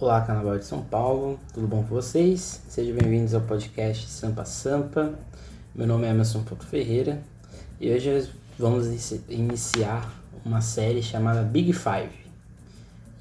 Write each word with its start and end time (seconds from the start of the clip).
Olá, 0.00 0.20
Carnaval 0.20 0.56
de 0.56 0.64
São 0.64 0.80
Paulo, 0.80 1.40
tudo 1.52 1.66
bom 1.66 1.82
com 1.82 1.88
vocês? 1.88 2.62
Sejam 2.68 2.94
bem-vindos 2.94 3.34
ao 3.34 3.40
podcast 3.40 4.08
Sampa 4.08 4.44
Sampa. 4.44 5.12
Meu 5.74 5.88
nome 5.88 6.06
é 6.06 6.10
Emerson 6.10 6.44
Porto 6.44 6.64
Ferreira 6.64 7.20
e 7.80 7.90
hoje 7.90 8.30
vamos 8.56 8.86
iniciar 9.28 10.08
uma 10.44 10.60
série 10.60 11.02
chamada 11.02 11.42
Big 11.42 11.72
Five. 11.72 12.12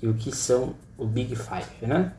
E 0.03 0.07
o 0.07 0.13
que 0.13 0.31
são 0.31 0.75
o 0.99 1.08
Big 1.08 1.35
Five, 1.35 1.65
né? 1.81 2.13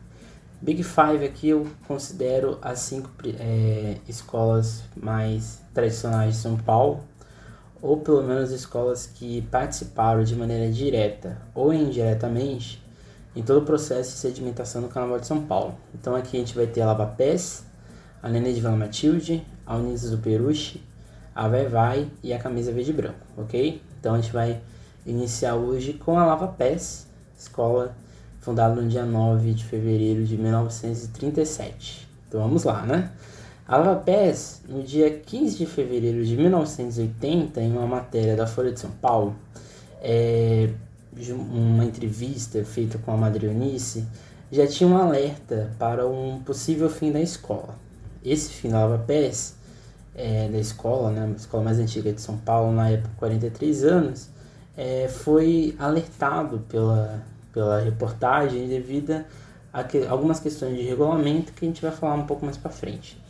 Big 0.61 0.83
Five 0.83 1.23
aqui 1.23 1.47
eu 1.47 1.65
considero 1.87 2.59
as 2.61 2.79
cinco 2.79 3.09
é, 3.39 3.95
escolas 4.09 4.83
mais 4.93 5.61
tradicionais 5.73 6.35
de 6.35 6.41
São 6.41 6.57
Paulo, 6.57 6.99
ou 7.81 7.95
pelo 7.95 8.23
menos 8.23 8.51
escolas 8.51 9.05
que 9.05 9.41
participaram 9.43 10.21
de 10.21 10.35
maneira 10.35 10.69
direta 10.69 11.37
ou 11.55 11.73
indiretamente 11.73 12.88
em 13.35 13.43
todo 13.43 13.59
o 13.59 13.65
processo 13.65 14.11
de 14.11 14.17
sedimentação 14.17 14.81
do 14.81 14.87
Carnaval 14.87 15.19
de 15.19 15.27
São 15.27 15.41
Paulo. 15.41 15.75
Então 15.93 16.15
aqui 16.15 16.37
a 16.37 16.39
gente 16.39 16.55
vai 16.55 16.67
ter 16.67 16.81
a 16.81 16.87
Lava 16.87 17.05
Pés, 17.05 17.63
a 18.21 18.29
Nenê 18.29 18.53
de 18.53 18.61
Vila 18.61 18.75
Matilde, 18.75 19.45
a 19.65 19.75
Unidas 19.75 20.09
do 20.09 20.17
Peruche, 20.17 20.81
a 21.33 21.47
Vai 21.47 21.67
Vai 21.67 22.09
e 22.23 22.33
a 22.33 22.39
Camisa 22.39 22.71
Verde 22.71 22.89
e 22.91 22.93
Branco, 22.93 23.25
ok? 23.37 23.81
Então 23.99 24.15
a 24.15 24.19
gente 24.19 24.33
vai 24.33 24.59
iniciar 25.05 25.55
hoje 25.55 25.93
com 25.93 26.17
a 26.19 26.25
Lava 26.25 26.47
Pés, 26.47 27.07
escola 27.37 27.95
fundada 28.39 28.75
no 28.75 28.87
dia 28.87 29.05
9 29.05 29.53
de 29.53 29.63
fevereiro 29.63 30.25
de 30.25 30.37
1937. 30.37 32.07
Então 32.27 32.41
vamos 32.41 32.63
lá, 32.63 32.85
né? 32.85 33.11
A 33.67 33.77
Lava 33.77 33.95
Pés, 33.97 34.61
no 34.67 34.81
dia 34.81 35.11
15 35.11 35.57
de 35.57 35.65
fevereiro 35.65 36.25
de 36.25 36.35
1980, 36.35 37.61
em 37.61 37.71
uma 37.71 37.85
matéria 37.85 38.35
da 38.35 38.47
Folha 38.47 38.71
de 38.71 38.79
São 38.79 38.89
Paulo, 38.91 39.35
é, 40.01 40.69
uma 41.31 41.83
entrevista 41.83 42.63
feita 42.63 42.97
com 42.97 43.11
a 43.11 43.17
Madrionice, 43.17 44.05
já 44.51 44.65
tinha 44.65 44.89
um 44.89 44.97
alerta 44.97 45.71
para 45.77 46.07
um 46.07 46.41
possível 46.43 46.89
fim 46.89 47.11
da 47.11 47.21
escola. 47.21 47.75
Esse 48.23 48.49
fim 48.49 48.69
da 48.69 48.97
Pés, 48.97 49.55
é, 50.15 50.47
da 50.49 50.57
escola, 50.57 51.11
né, 51.11 51.29
a 51.31 51.37
escola 51.37 51.63
mais 51.63 51.79
antiga 51.79 52.11
de 52.11 52.19
São 52.19 52.37
Paulo, 52.37 52.71
na 52.71 52.89
época 52.89 53.11
43 53.17 53.83
anos, 53.83 54.29
é, 54.75 55.07
foi 55.07 55.75
alertado 55.77 56.59
pela, 56.67 57.23
pela 57.53 57.79
reportagem 57.79 58.67
devido 58.67 59.23
a 59.71 59.83
que, 59.83 60.05
algumas 60.05 60.39
questões 60.39 60.75
de 60.75 60.83
regulamento 60.83 61.53
que 61.53 61.65
a 61.65 61.67
gente 61.67 61.81
vai 61.81 61.91
falar 61.91 62.15
um 62.15 62.25
pouco 62.25 62.45
mais 62.45 62.57
para 62.57 62.71
frente. 62.71 63.21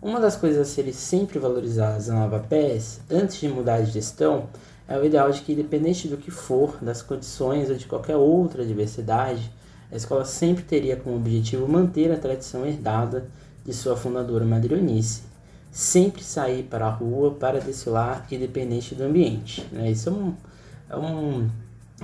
Uma 0.00 0.20
das 0.20 0.36
coisas 0.36 0.68
a 0.68 0.70
serem 0.70 0.92
sempre 0.92 1.38
valorizadas 1.38 2.08
na 2.08 2.20
Nova 2.20 2.38
PES, 2.38 3.00
antes 3.10 3.40
de 3.40 3.48
mudar 3.48 3.80
de 3.80 3.90
gestão, 3.90 4.48
é 4.88 4.98
o 4.98 5.04
ideal 5.04 5.30
de 5.30 5.40
que, 5.40 5.52
independente 5.52 6.08
do 6.08 6.16
que 6.16 6.30
for, 6.30 6.78
das 6.80 7.02
condições 7.02 7.68
ou 7.68 7.76
de 7.76 7.86
qualquer 7.86 8.16
outra 8.16 8.64
diversidade, 8.64 9.50
a 9.90 9.96
escola 9.96 10.24
sempre 10.24 10.64
teria 10.64 10.96
como 10.96 11.16
objetivo 11.16 11.66
manter 11.68 12.12
a 12.12 12.16
tradição 12.16 12.66
herdada 12.66 13.28
de 13.64 13.72
sua 13.72 13.96
fundadora 13.96 14.44
Madrionice, 14.44 15.22
sempre 15.70 16.22
sair 16.22 16.62
para 16.64 16.86
a 16.86 16.90
rua 16.90 17.32
para 17.32 17.60
desfilar 17.60 18.26
independente 18.30 18.94
do 18.94 19.04
ambiente. 19.04 19.66
Né? 19.72 19.90
Isso 19.90 20.08
é 20.08 20.12
um, 20.12 20.34
é, 20.88 20.96
um, 20.96 21.50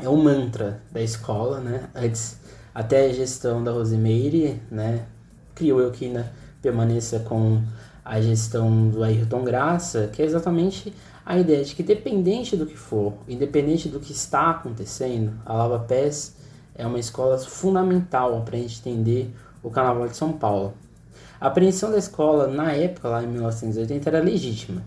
é 0.02 0.08
um 0.08 0.22
mantra 0.22 0.80
da 0.90 1.00
escola, 1.00 1.60
né? 1.60 1.88
Antes, 1.94 2.36
até 2.74 3.06
a 3.06 3.12
gestão 3.12 3.62
da 3.62 3.70
Rosemeire, 3.70 4.60
né? 4.70 5.06
criou 5.54 5.80
eu 5.80 5.90
que 5.90 6.06
ainda 6.06 6.32
permaneça 6.60 7.20
com 7.20 7.62
a 8.04 8.20
gestão 8.20 8.88
do 8.88 9.02
Ayrton 9.02 9.44
Graça, 9.44 10.08
que 10.12 10.22
é 10.22 10.24
exatamente 10.24 10.92
a 11.24 11.38
ideia 11.38 11.64
de 11.64 11.74
que, 11.74 11.82
dependente 11.82 12.56
do 12.56 12.66
que 12.66 12.76
for, 12.76 13.14
independente 13.28 13.88
do 13.88 14.00
que 14.00 14.12
está 14.12 14.50
acontecendo, 14.50 15.32
a 15.46 15.52
Lava 15.54 15.78
Pés 15.78 16.34
é 16.74 16.86
uma 16.86 16.98
escola 16.98 17.38
fundamental 17.38 18.42
para 18.42 18.56
a 18.56 18.60
gente 18.60 18.80
entender 18.80 19.30
o 19.62 19.70
Carnaval 19.70 20.08
de 20.08 20.16
São 20.16 20.32
Paulo. 20.32 20.74
A 21.40 21.46
apreensão 21.46 21.90
da 21.90 21.98
escola, 21.98 22.46
na 22.46 22.72
época, 22.72 23.08
lá 23.08 23.22
em 23.22 23.26
1980, 23.26 24.08
era 24.08 24.20
legítima, 24.20 24.82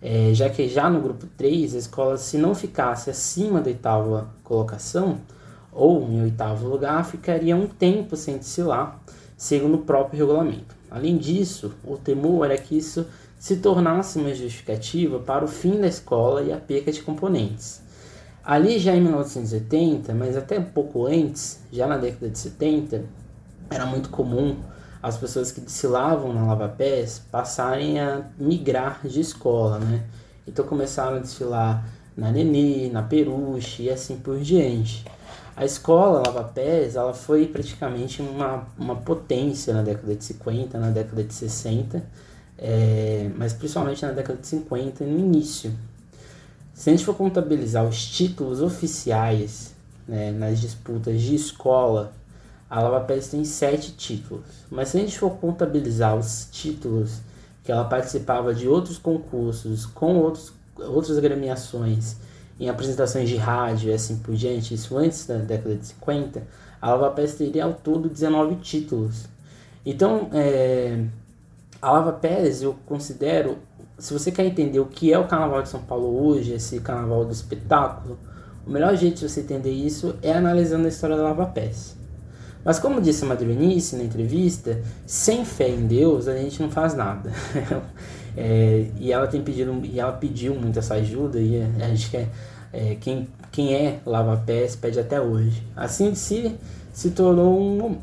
é, 0.00 0.30
já 0.32 0.48
que 0.48 0.68
já 0.68 0.88
no 0.88 1.00
grupo 1.00 1.26
3, 1.36 1.74
a 1.74 1.78
escola, 1.78 2.16
se 2.16 2.38
não 2.38 2.54
ficasse 2.54 3.10
acima 3.10 3.60
da 3.60 3.68
oitava 3.68 4.28
colocação, 4.44 5.20
ou 5.72 6.02
em 6.08 6.22
oitavo 6.22 6.68
lugar, 6.68 7.04
ficaria 7.04 7.54
um 7.54 7.66
tempo 7.66 8.16
sem 8.16 8.38
desfilar, 8.38 8.98
segundo 9.36 9.74
o 9.74 9.82
próprio 9.82 10.18
regulamento. 10.20 10.74
Além 10.90 11.18
disso, 11.18 11.74
o 11.84 11.96
temor 11.96 12.46
era 12.46 12.56
que 12.56 12.78
isso 12.78 13.06
se 13.46 13.58
tornasse 13.58 14.18
uma 14.18 14.34
justificativa 14.34 15.20
para 15.20 15.44
o 15.44 15.46
fim 15.46 15.80
da 15.80 15.86
escola 15.86 16.42
e 16.42 16.52
a 16.52 16.56
perca 16.56 16.90
de 16.90 17.00
componentes. 17.00 17.80
Ali 18.44 18.76
já 18.76 18.92
em 18.92 19.00
1980, 19.00 20.12
mas 20.14 20.36
até 20.36 20.58
um 20.58 20.64
pouco 20.64 21.06
antes, 21.06 21.60
já 21.72 21.86
na 21.86 21.96
década 21.96 22.28
de 22.28 22.36
70, 22.36 23.04
era 23.70 23.86
muito 23.86 24.08
comum 24.08 24.56
as 25.00 25.16
pessoas 25.16 25.52
que 25.52 25.60
desfilavam 25.60 26.32
na 26.32 26.44
Lava 26.44 26.68
Pés 26.68 27.22
passarem 27.30 28.00
a 28.00 28.22
migrar 28.36 29.02
de 29.04 29.20
escola, 29.20 29.78
né? 29.78 30.02
Então 30.44 30.66
começaram 30.66 31.18
a 31.18 31.20
desfilar 31.20 31.86
na 32.16 32.32
Nenê, 32.32 32.90
na 32.90 33.04
Peruche 33.04 33.84
e 33.84 33.90
assim 33.90 34.16
por 34.16 34.40
diante. 34.40 35.04
A 35.54 35.64
escola 35.64 36.26
Lava 36.26 36.42
Pés, 36.42 36.96
ela 36.96 37.14
foi 37.14 37.46
praticamente 37.46 38.20
uma, 38.20 38.66
uma 38.76 38.96
potência 38.96 39.72
na 39.72 39.82
década 39.82 40.16
de 40.16 40.24
50, 40.24 40.80
na 40.80 40.90
década 40.90 41.22
de 41.22 41.32
60, 41.32 42.02
é, 42.58 43.30
mas 43.36 43.52
principalmente 43.52 44.04
na 44.04 44.12
década 44.12 44.40
de 44.40 44.46
50 44.46 45.04
e 45.04 45.06
no 45.06 45.18
início. 45.18 45.72
Se 46.74 46.90
a 46.90 46.92
gente 46.92 47.04
for 47.04 47.14
contabilizar 47.14 47.84
os 47.86 48.04
títulos 48.06 48.60
oficiais 48.60 49.74
né, 50.06 50.30
nas 50.30 50.60
disputas 50.60 51.20
de 51.22 51.34
escola, 51.34 52.12
a 52.68 52.80
Lava 52.80 53.00
Pés 53.00 53.28
tem 53.28 53.44
sete 53.44 53.92
títulos. 53.92 54.44
Mas 54.70 54.88
se 54.88 54.98
a 54.98 55.00
gente 55.00 55.18
for 55.18 55.30
contabilizar 55.30 56.16
os 56.16 56.48
títulos 56.50 57.20
que 57.64 57.72
ela 57.72 57.84
participava 57.84 58.54
de 58.54 58.68
outros 58.68 58.98
concursos, 58.98 59.86
com 59.86 60.16
outros, 60.16 60.52
outras 60.78 61.16
agremiações, 61.18 62.16
em 62.58 62.68
apresentações 62.68 63.28
de 63.28 63.36
rádio 63.36 63.90
e 63.90 63.92
assim 63.92 64.18
por 64.18 64.34
diante, 64.34 64.74
isso 64.74 64.96
antes 64.96 65.26
da 65.26 65.36
década 65.36 65.76
de 65.76 65.86
50, 65.86 66.42
a 66.80 66.90
Lava 66.90 67.10
Pés 67.10 67.34
teria 67.34 67.64
ao 67.64 67.74
todo 67.74 68.08
19 68.08 68.56
títulos. 68.56 69.24
Então, 69.84 70.28
é, 70.32 71.04
a 71.86 71.90
Lava 71.92 72.12
Pés 72.12 72.62
eu 72.62 72.74
considero, 72.84 73.58
se 73.96 74.12
você 74.12 74.32
quer 74.32 74.44
entender 74.44 74.80
o 74.80 74.86
que 74.86 75.12
é 75.12 75.18
o 75.20 75.28
Carnaval 75.28 75.62
de 75.62 75.68
São 75.68 75.80
Paulo 75.80 76.20
hoje, 76.26 76.52
esse 76.52 76.80
Carnaval 76.80 77.24
do 77.24 77.32
espetáculo, 77.32 78.18
o 78.66 78.70
melhor 78.70 78.96
jeito 78.96 79.20
de 79.20 79.28
você 79.28 79.38
entender 79.38 79.70
isso 79.70 80.16
é 80.20 80.32
analisando 80.32 80.86
a 80.86 80.88
história 80.88 81.16
da 81.16 81.22
Lava 81.22 81.46
Pés. 81.46 81.96
Mas 82.64 82.80
como 82.80 83.00
disse 83.00 83.24
a 83.24 83.28
Madronice 83.28 83.94
na 83.94 84.02
entrevista, 84.02 84.82
sem 85.06 85.44
fé 85.44 85.68
em 85.68 85.86
Deus 85.86 86.26
a 86.26 86.36
gente 86.36 86.60
não 86.60 86.72
faz 86.72 86.96
nada. 86.96 87.30
é, 88.36 88.88
e 88.98 89.12
ela 89.12 89.28
tem 89.28 89.40
pedido, 89.40 89.80
e 89.84 90.00
ela 90.00 90.10
pediu 90.10 90.56
muito 90.56 90.80
essa 90.80 90.94
ajuda 90.94 91.38
e 91.38 91.62
a 91.62 91.86
gente 91.86 92.10
quer 92.10 92.28
é, 92.72 92.96
quem, 92.96 93.28
quem 93.52 93.74
é 93.76 94.00
Lava 94.04 94.36
Pés 94.44 94.74
pede 94.74 94.98
até 94.98 95.20
hoje. 95.20 95.62
Assim 95.76 96.16
se 96.16 96.52
se 96.92 97.10
tornou 97.10 97.56
um, 97.56 97.96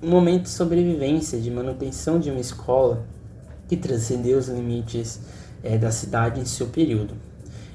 um 0.00 0.08
momento 0.08 0.42
de 0.42 0.50
sobrevivência, 0.50 1.40
de 1.40 1.50
manutenção 1.50 2.20
de 2.20 2.30
uma 2.30 2.40
escola 2.40 3.12
que 3.76 3.88
transcendeu 3.88 4.38
os 4.38 4.48
limites 4.48 5.20
é, 5.62 5.76
da 5.76 5.90
cidade 5.90 6.40
em 6.40 6.44
seu 6.44 6.68
período. 6.68 7.14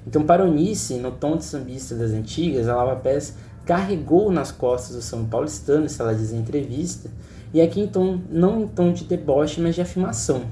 Então, 0.07 0.23
para 0.23 0.45
Unice, 0.45 0.95
no 0.95 1.11
tom 1.11 1.37
de 1.37 1.45
sambista 1.45 1.95
das 1.95 2.11
antigas, 2.11 2.67
a 2.67 2.75
Lava 2.75 2.95
Pés 2.95 3.35
carregou 3.65 4.31
nas 4.31 4.51
costas 4.51 4.95
do 4.95 5.01
São 5.01 5.25
Paulistano, 5.25 5.87
se 5.87 6.01
ela 6.01 6.15
diz 6.15 6.31
em 6.31 6.39
entrevista, 6.39 7.09
e 7.53 7.61
aqui 7.61 7.87
tom, 7.91 8.19
não 8.29 8.61
em 8.61 8.67
tom 8.67 8.91
de 8.91 9.03
deboche, 9.03 9.61
mas 9.61 9.75
de 9.75 9.81
afirmação. 9.81 10.43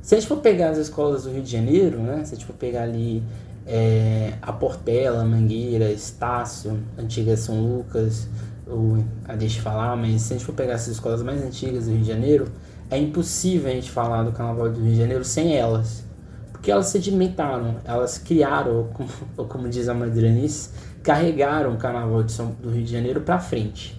Se 0.00 0.14
a 0.14 0.18
gente 0.18 0.28
for 0.28 0.38
pegar 0.38 0.70
as 0.70 0.78
escolas 0.78 1.24
do 1.24 1.30
Rio 1.30 1.42
de 1.42 1.50
Janeiro, 1.50 1.98
né, 1.98 2.24
se 2.24 2.34
a 2.34 2.36
gente 2.36 2.44
for 2.44 2.54
pegar 2.54 2.82
ali 2.82 3.22
é, 3.66 4.34
a 4.42 4.52
Portela, 4.52 5.24
Mangueira, 5.24 5.90
Estácio, 5.90 6.78
Antiga 6.98 7.36
São 7.36 7.60
Lucas, 7.60 8.28
ou, 8.66 9.04
a 9.26 9.34
deixa 9.34 9.58
eu 9.58 9.62
falar, 9.62 9.96
mas 9.96 10.22
se 10.22 10.34
a 10.34 10.36
gente 10.36 10.46
for 10.46 10.54
pegar 10.54 10.74
essas 10.74 10.94
escolas 10.94 11.22
mais 11.22 11.42
antigas 11.42 11.86
do 11.86 11.92
Rio 11.92 12.00
de 12.00 12.08
Janeiro, 12.08 12.48
é 12.92 12.98
impossível 12.98 13.70
a 13.70 13.74
gente 13.74 13.90
falar 13.90 14.22
do 14.22 14.32
Carnaval 14.32 14.68
do 14.68 14.80
Rio 14.80 14.92
de 14.92 14.98
Janeiro 14.98 15.24
sem 15.24 15.56
elas. 15.56 16.04
Porque 16.52 16.70
elas 16.70 16.86
sedimentaram, 16.86 17.76
elas 17.84 18.18
criaram, 18.18 18.76
ou 18.76 18.84
como, 18.84 19.08
ou 19.36 19.46
como 19.46 19.68
diz 19.68 19.88
a 19.88 19.94
Madranice, 19.94 20.68
carregaram 21.02 21.72
o 21.72 21.78
Carnaval 21.78 22.28
São, 22.28 22.54
do 22.62 22.68
Rio 22.68 22.84
de 22.84 22.92
Janeiro 22.92 23.22
para 23.22 23.38
frente. 23.38 23.98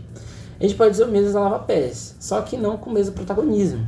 A 0.60 0.64
gente 0.64 0.76
pode 0.76 0.92
dizer 0.92 1.06
o 1.06 1.08
mesmo 1.08 1.34
da 1.34 1.40
Lava 1.40 1.60
Pés, 1.60 2.16
só 2.20 2.40
que 2.42 2.56
não 2.56 2.78
com 2.78 2.92
o 2.92 2.94
mesmo 2.94 3.16
protagonismo. 3.16 3.86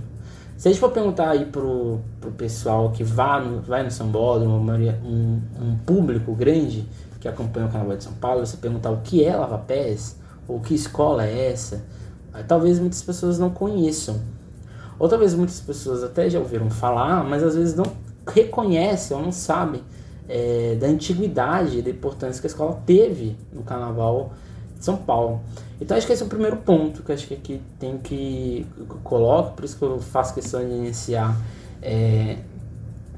Se 0.57 0.68
a 0.68 0.72
gente 0.72 0.80
for 0.80 0.90
perguntar 0.90 1.30
aí 1.30 1.46
pro, 1.46 2.00
pro 2.19 2.31
pessoal 2.31 2.92
que 2.92 3.04
vai 3.04 3.46
no, 3.46 3.62
vai 3.62 3.84
no 3.84 3.92
São 3.92 4.08
Bódromo, 4.08 4.58
um, 4.58 5.42
um 5.62 5.78
público 5.86 6.34
grande 6.34 6.88
que 7.19 7.28
acompanha 7.28 7.68
o 7.68 7.69
Carnaval 7.69 7.96
de 7.96 8.04
São 8.04 8.13
Paulo, 8.13 8.46
você 8.46 8.58
perguntar 8.58 8.90
o 8.90 9.01
que 9.01 9.24
é 9.24 9.36
Lava 9.36 9.60
Pés, 9.60 10.18
ou 10.48 10.60
que 10.60 10.74
escola 10.74 11.25
é 11.25 11.51
essa, 11.51 11.84
talvez 12.48 12.80
muitas 12.80 13.04
pessoas 13.04 13.38
não 13.38 13.51
conheçam. 13.51 14.19
Ou 14.98 15.10
talvez 15.10 15.34
muitas 15.34 15.60
pessoas 15.60 16.04
até 16.04 16.30
já 16.30 16.40
ouviram 16.40 16.70
falar, 16.70 17.24
mas 17.24 17.44
às 17.44 17.56
vezes 17.56 17.76
não 17.76 17.86
reconhecem 18.28 19.16
ou 19.16 19.22
não 19.22 19.32
sabem 19.32 19.82
é, 20.28 20.76
da 20.80 20.88
antiguidade 20.88 21.80
e 21.80 21.82
da 21.82 21.90
importância 21.90 22.42
que 22.42 22.48
a 22.48 22.50
escola 22.50 22.82
teve 22.86 23.36
no 23.54 23.64
carnaval 23.64 24.34
São 24.80 24.98
Paulo. 24.98 25.42
Então 25.80 25.96
acho 25.98 26.08
que 26.08 26.14
esse 26.14 26.24
é 26.24 26.26
o 26.26 26.30
primeiro 26.30 26.58
ponto 26.58 27.04
que 27.04 27.12
acho 27.12 27.28
que 27.28 27.34
aqui 27.34 27.62
tem 27.80 27.98
que 27.98 28.66
coloco, 29.04 29.56
por 29.56 29.66
isso 29.66 29.78
que 29.78 29.84
eu 29.84 30.00
faço 30.00 30.34
questão 30.34 30.62
de 30.62 30.74
iniciar 30.74 31.38
é, 31.82 32.38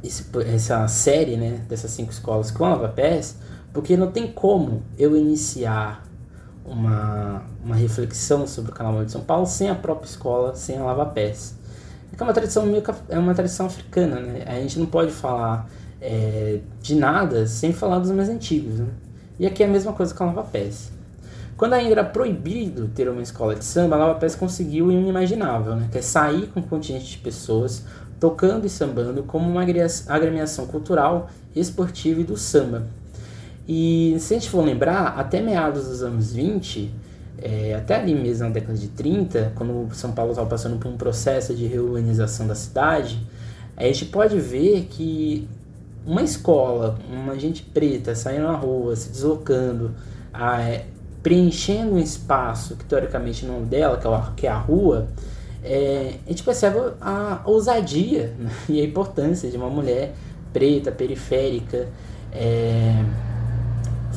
esse, 0.04 0.26
essa 0.54 0.88
série 0.88 1.38
né, 1.38 1.62
dessas 1.70 1.92
cinco 1.92 2.12
escolas 2.12 2.52
com 2.52 2.66
a 2.66 2.88
Pés, 2.88 3.38
porque 3.72 3.96
não 3.96 4.12
tem 4.12 4.32
como 4.32 4.82
eu 4.98 5.16
iniciar 5.16 6.04
uma, 6.66 7.44
uma 7.64 7.76
reflexão 7.76 8.46
sobre 8.46 8.72
o 8.72 8.74
Carnaval 8.74 9.06
de 9.06 9.12
São 9.12 9.22
Paulo 9.22 9.46
sem 9.46 9.70
a 9.70 9.76
própria 9.76 10.08
escola, 10.08 10.56
sem 10.56 10.78
a 10.78 10.84
Lava 10.84 11.06
Pés. 11.06 11.57
É 12.16 12.24
uma 12.24 12.34
tradição 12.34 12.66
é 13.10 13.20
uma 13.20 13.34
tradição 13.34 13.66
africana, 13.66 14.20
né? 14.20 14.44
A 14.46 14.56
gente 14.56 14.78
não 14.80 14.86
pode 14.86 15.12
falar 15.12 15.70
é, 16.02 16.60
de 16.82 16.96
nada 16.96 17.48
sem 17.48 17.74
falar 17.74 18.00
dos 18.00 18.12
mais 18.12 18.30
antigos, 18.30 18.80
né? 18.80 18.88
E 19.40 19.46
aqui 19.46 19.64
é 19.64 19.66
a 19.66 19.70
mesma 19.70 19.94
coisa 19.94 20.14
com 20.14 20.24
a 20.24 20.28
Lava 20.28 20.44
Pés. 20.44 20.92
Quando 21.58 21.74
ainda 21.74 21.92
era 21.92 22.04
proibido 22.04 22.88
ter 22.88 23.10
uma 23.10 23.22
escola 23.22 23.56
de 23.56 23.66
samba, 23.66 23.96
a 23.96 24.00
Lava 24.00 24.20
Pés 24.20 24.36
conseguiu 24.36 24.88
o 24.88 24.92
inimaginável, 24.92 25.76
né? 25.76 25.88
que 25.92 25.98
é 25.98 26.02
sair 26.02 26.48
com 26.48 26.60
um 26.60 26.64
contingente 26.64 27.06
de 27.06 27.18
pessoas 27.18 27.84
tocando 28.20 28.66
e 28.66 28.70
sambando 28.70 29.24
como 29.24 29.50
uma 29.50 29.62
agremiação 29.62 30.68
cultural, 30.68 31.30
esportiva 31.56 32.22
e 32.22 32.24
do 32.24 32.38
samba. 32.38 32.86
E 33.68 34.16
se 34.20 34.34
a 34.34 34.40
gente 34.40 34.50
for 34.50 34.64
lembrar, 34.64 35.16
até 35.18 35.42
meados 35.42 35.88
dos 35.88 36.02
anos 36.02 36.32
20, 36.32 36.92
é, 37.42 37.76
até 37.76 37.96
ali 37.96 38.16
mesmo 38.16 38.48
na 38.48 38.54
década 38.54 38.78
de 38.78 38.88
30, 38.88 39.54
quando 39.56 39.94
São 39.94 40.12
Paulo 40.12 40.32
estava 40.32 40.50
passando 40.50 40.78
por 40.78 40.90
um 40.90 40.98
processo 40.98 41.54
de 41.54 41.68
reurbanização 41.68 42.48
da 42.48 42.56
cidade, 42.56 43.20
a 43.76 43.84
gente 43.84 44.06
pode 44.06 44.40
ver 44.40 44.88
que 44.90 45.48
uma 46.06 46.24
escola, 46.24 46.98
uma 47.12 47.38
gente 47.38 47.62
preta 47.62 48.16
saindo 48.16 48.44
na 48.44 48.56
rua, 48.56 48.96
se 48.96 49.10
deslocando, 49.10 49.92
a, 50.34 50.62
é, 50.62 50.86
preenchendo 51.22 51.96
um 51.96 52.00
espaço 52.00 52.76
que 52.76 52.86
teoricamente 52.86 53.46
não 53.46 53.58
é 53.58 53.62
dela, 53.62 53.98
que 53.98 54.08
é, 54.08 54.10
a, 54.10 54.34
que 54.36 54.48
é 54.48 54.50
a 54.50 54.58
rua, 54.58 55.08
é, 55.64 56.16
a 56.26 56.30
gente 56.30 56.44
percebe 56.44 56.78
a 57.02 57.42
ousadia 57.46 58.34
né? 58.40 58.50
e 58.70 58.82
a 58.82 58.84
importância 58.84 59.50
de 59.50 59.58
uma 59.58 59.70
mulher 59.70 60.14
preta, 60.54 60.92
periférica, 60.92 61.88
é, 62.32 63.04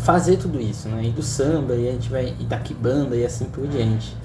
fazer 0.02 0.36
tudo 0.36 0.60
isso, 0.60 0.88
né? 0.88 1.04
E 1.04 1.10
do 1.10 1.22
samba, 1.22 1.74
e 1.74 1.88
a 1.88 1.92
gente 1.92 2.08
vai, 2.08 2.34
e 2.38 2.44
da 2.44 2.60
banda 2.78 3.16
e 3.16 3.24
assim 3.24 3.46
por 3.46 3.66
diante. 3.66 4.16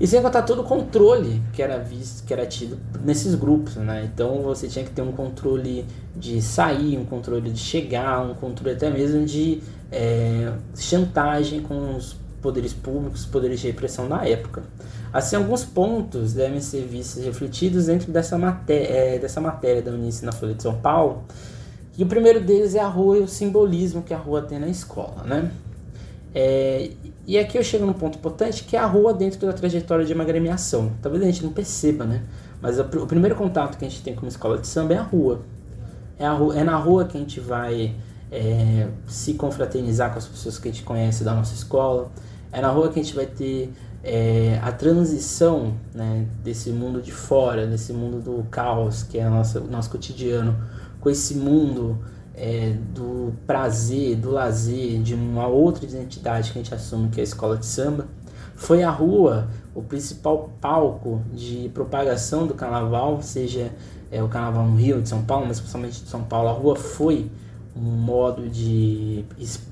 E 0.00 0.06
sem 0.06 0.22
contar 0.22 0.42
todo 0.42 0.60
o 0.60 0.64
controle 0.64 1.42
que 1.52 1.60
era 1.60 1.78
visto, 1.78 2.24
que 2.24 2.32
era 2.32 2.46
tido 2.46 2.78
nesses 3.04 3.34
grupos, 3.34 3.76
né? 3.76 4.08
Então 4.12 4.42
você 4.42 4.68
tinha 4.68 4.84
que 4.84 4.92
ter 4.92 5.02
um 5.02 5.10
controle 5.10 5.84
de 6.14 6.40
sair, 6.40 6.96
um 6.96 7.04
controle 7.04 7.50
de 7.50 7.58
chegar, 7.58 8.22
um 8.22 8.34
controle 8.34 8.76
até 8.76 8.88
mesmo 8.90 9.24
de 9.26 9.60
é, 9.90 10.52
chantagem 10.76 11.60
com 11.62 11.96
os 11.96 12.16
poderes 12.40 12.72
públicos, 12.72 13.26
poderes 13.26 13.58
de 13.58 13.66
repressão 13.66 14.08
da 14.08 14.24
época. 14.24 14.62
Assim, 15.12 15.34
alguns 15.34 15.64
pontos 15.64 16.32
devem 16.32 16.60
ser 16.60 16.82
vistos 16.82 17.24
refletidos 17.24 17.86
dentro 17.86 18.12
dessa 18.12 18.38
matéria, 18.38 18.86
é, 18.86 19.18
dessa 19.18 19.40
matéria 19.40 19.82
da 19.82 19.90
Unice 19.90 20.24
na 20.24 20.30
Folha 20.30 20.54
de 20.54 20.62
São 20.62 20.76
Paulo. 20.76 21.24
E 21.98 22.04
o 22.04 22.06
primeiro 22.06 22.40
deles 22.40 22.76
é 22.76 22.80
a 22.80 22.86
rua 22.86 23.18
e 23.18 23.20
o 23.20 23.26
simbolismo 23.26 24.02
que 24.02 24.14
a 24.14 24.16
rua 24.16 24.40
tem 24.40 24.60
na 24.60 24.68
escola, 24.68 25.24
né? 25.24 25.50
É, 26.32 26.92
e 27.26 27.36
aqui 27.36 27.58
eu 27.58 27.64
chego 27.64 27.84
num 27.84 27.92
ponto 27.92 28.16
importante 28.16 28.62
que 28.62 28.76
é 28.76 28.78
a 28.78 28.86
rua 28.86 29.12
dentro 29.12 29.44
da 29.44 29.52
trajetória 29.52 30.04
de 30.04 30.14
uma 30.14 30.22
agremiação. 30.22 30.92
Talvez 31.02 31.24
a 31.24 31.26
gente 31.26 31.42
não 31.42 31.52
perceba, 31.52 32.04
né? 32.04 32.22
Mas 32.62 32.78
o 32.78 32.84
primeiro 32.84 33.34
contato 33.34 33.76
que 33.76 33.84
a 33.84 33.88
gente 33.88 34.00
tem 34.02 34.14
com 34.14 34.22
uma 34.22 34.28
escola 34.28 34.58
de 34.58 34.68
samba 34.68 34.94
é 34.94 34.98
a 34.98 35.02
rua. 35.02 35.40
É, 36.16 36.24
a 36.24 36.32
rua, 36.32 36.56
é 36.56 36.62
na 36.62 36.76
rua 36.76 37.04
que 37.04 37.16
a 37.16 37.20
gente 37.20 37.40
vai 37.40 37.96
é, 38.30 38.86
se 39.08 39.34
confraternizar 39.34 40.12
com 40.12 40.18
as 40.18 40.26
pessoas 40.26 40.56
que 40.56 40.68
a 40.68 40.72
gente 40.72 40.84
conhece 40.84 41.24
da 41.24 41.34
nossa 41.34 41.52
escola. 41.52 42.12
É 42.52 42.60
na 42.60 42.68
rua 42.68 42.90
que 42.90 43.00
a 43.00 43.02
gente 43.02 43.14
vai 43.14 43.26
ter 43.26 43.72
é, 44.04 44.60
a 44.62 44.70
transição 44.70 45.74
né, 45.92 46.26
desse 46.44 46.70
mundo 46.70 47.02
de 47.02 47.10
fora, 47.10 47.66
desse 47.66 47.92
mundo 47.92 48.20
do 48.20 48.44
caos, 48.44 49.02
que 49.02 49.18
é 49.18 49.26
o 49.26 49.30
nosso, 49.30 49.60
nosso 49.62 49.90
cotidiano, 49.90 50.56
com 51.08 51.10
esse 51.10 51.34
mundo 51.34 51.98
é, 52.34 52.74
do 52.94 53.32
prazer, 53.46 54.16
do 54.16 54.30
lazer, 54.30 55.00
de 55.00 55.14
uma 55.14 55.46
outra 55.46 55.86
identidade 55.86 56.52
que 56.52 56.58
a 56.58 56.62
gente 56.62 56.74
assume, 56.74 57.08
que 57.08 57.18
é 57.18 57.22
a 57.22 57.24
escola 57.24 57.56
de 57.56 57.64
samba. 57.64 58.06
Foi 58.54 58.82
a 58.82 58.90
rua 58.90 59.48
o 59.74 59.82
principal 59.82 60.50
palco 60.60 61.22
de 61.32 61.70
propagação 61.72 62.46
do 62.46 62.52
carnaval, 62.52 63.22
seja 63.22 63.72
é, 64.10 64.22
o 64.22 64.28
carnaval 64.28 64.66
no 64.66 64.76
Rio, 64.76 65.00
de 65.00 65.08
São 65.08 65.22
Paulo, 65.22 65.46
mas 65.46 65.58
principalmente 65.60 66.02
de 66.02 66.10
São 66.10 66.22
Paulo. 66.24 66.48
A 66.50 66.52
rua 66.52 66.76
foi 66.76 67.30
um 67.74 67.80
modo 67.80 68.46
de 68.48 69.24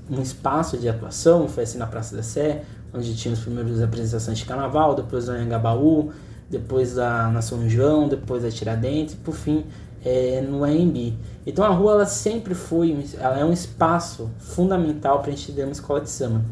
um 0.09 0.21
espaço 0.21 0.75
de 0.77 0.89
atuação, 0.89 1.47
foi 1.47 1.63
assim 1.63 1.77
na 1.77 1.85
Praça 1.85 2.15
da 2.15 2.23
Sé, 2.23 2.63
onde 2.91 3.15
tinha 3.15 3.33
as 3.33 3.39
primeiras 3.39 3.79
apresentações 3.81 4.39
de 4.39 4.45
carnaval, 4.45 4.95
depois 4.95 5.27
no 5.27 5.33
Anhangabaú, 5.33 6.11
depois 6.49 6.95
da 6.95 7.29
na 7.29 7.41
São 7.43 7.69
João, 7.69 8.07
depois 8.07 8.41
da 8.41 8.49
Tiradentes, 8.49 9.13
e 9.13 9.17
por 9.17 9.35
fim 9.35 9.65
é, 10.07 10.41
no 10.41 10.63
AMB. 10.63 11.13
Então 11.45 11.65
a 11.65 11.69
rua 11.69 11.93
ela 11.93 12.05
sempre 12.05 12.53
foi, 12.53 13.05
ela 13.19 13.39
é 13.39 13.45
um 13.45 13.53
espaço 13.53 14.29
fundamental 14.39 15.19
para 15.19 15.31
a 15.31 15.35
gente 15.35 15.51
ter 15.51 15.63
uma 15.63 15.71
escola 15.71 16.01
de 16.01 16.09
samba. 16.09 16.43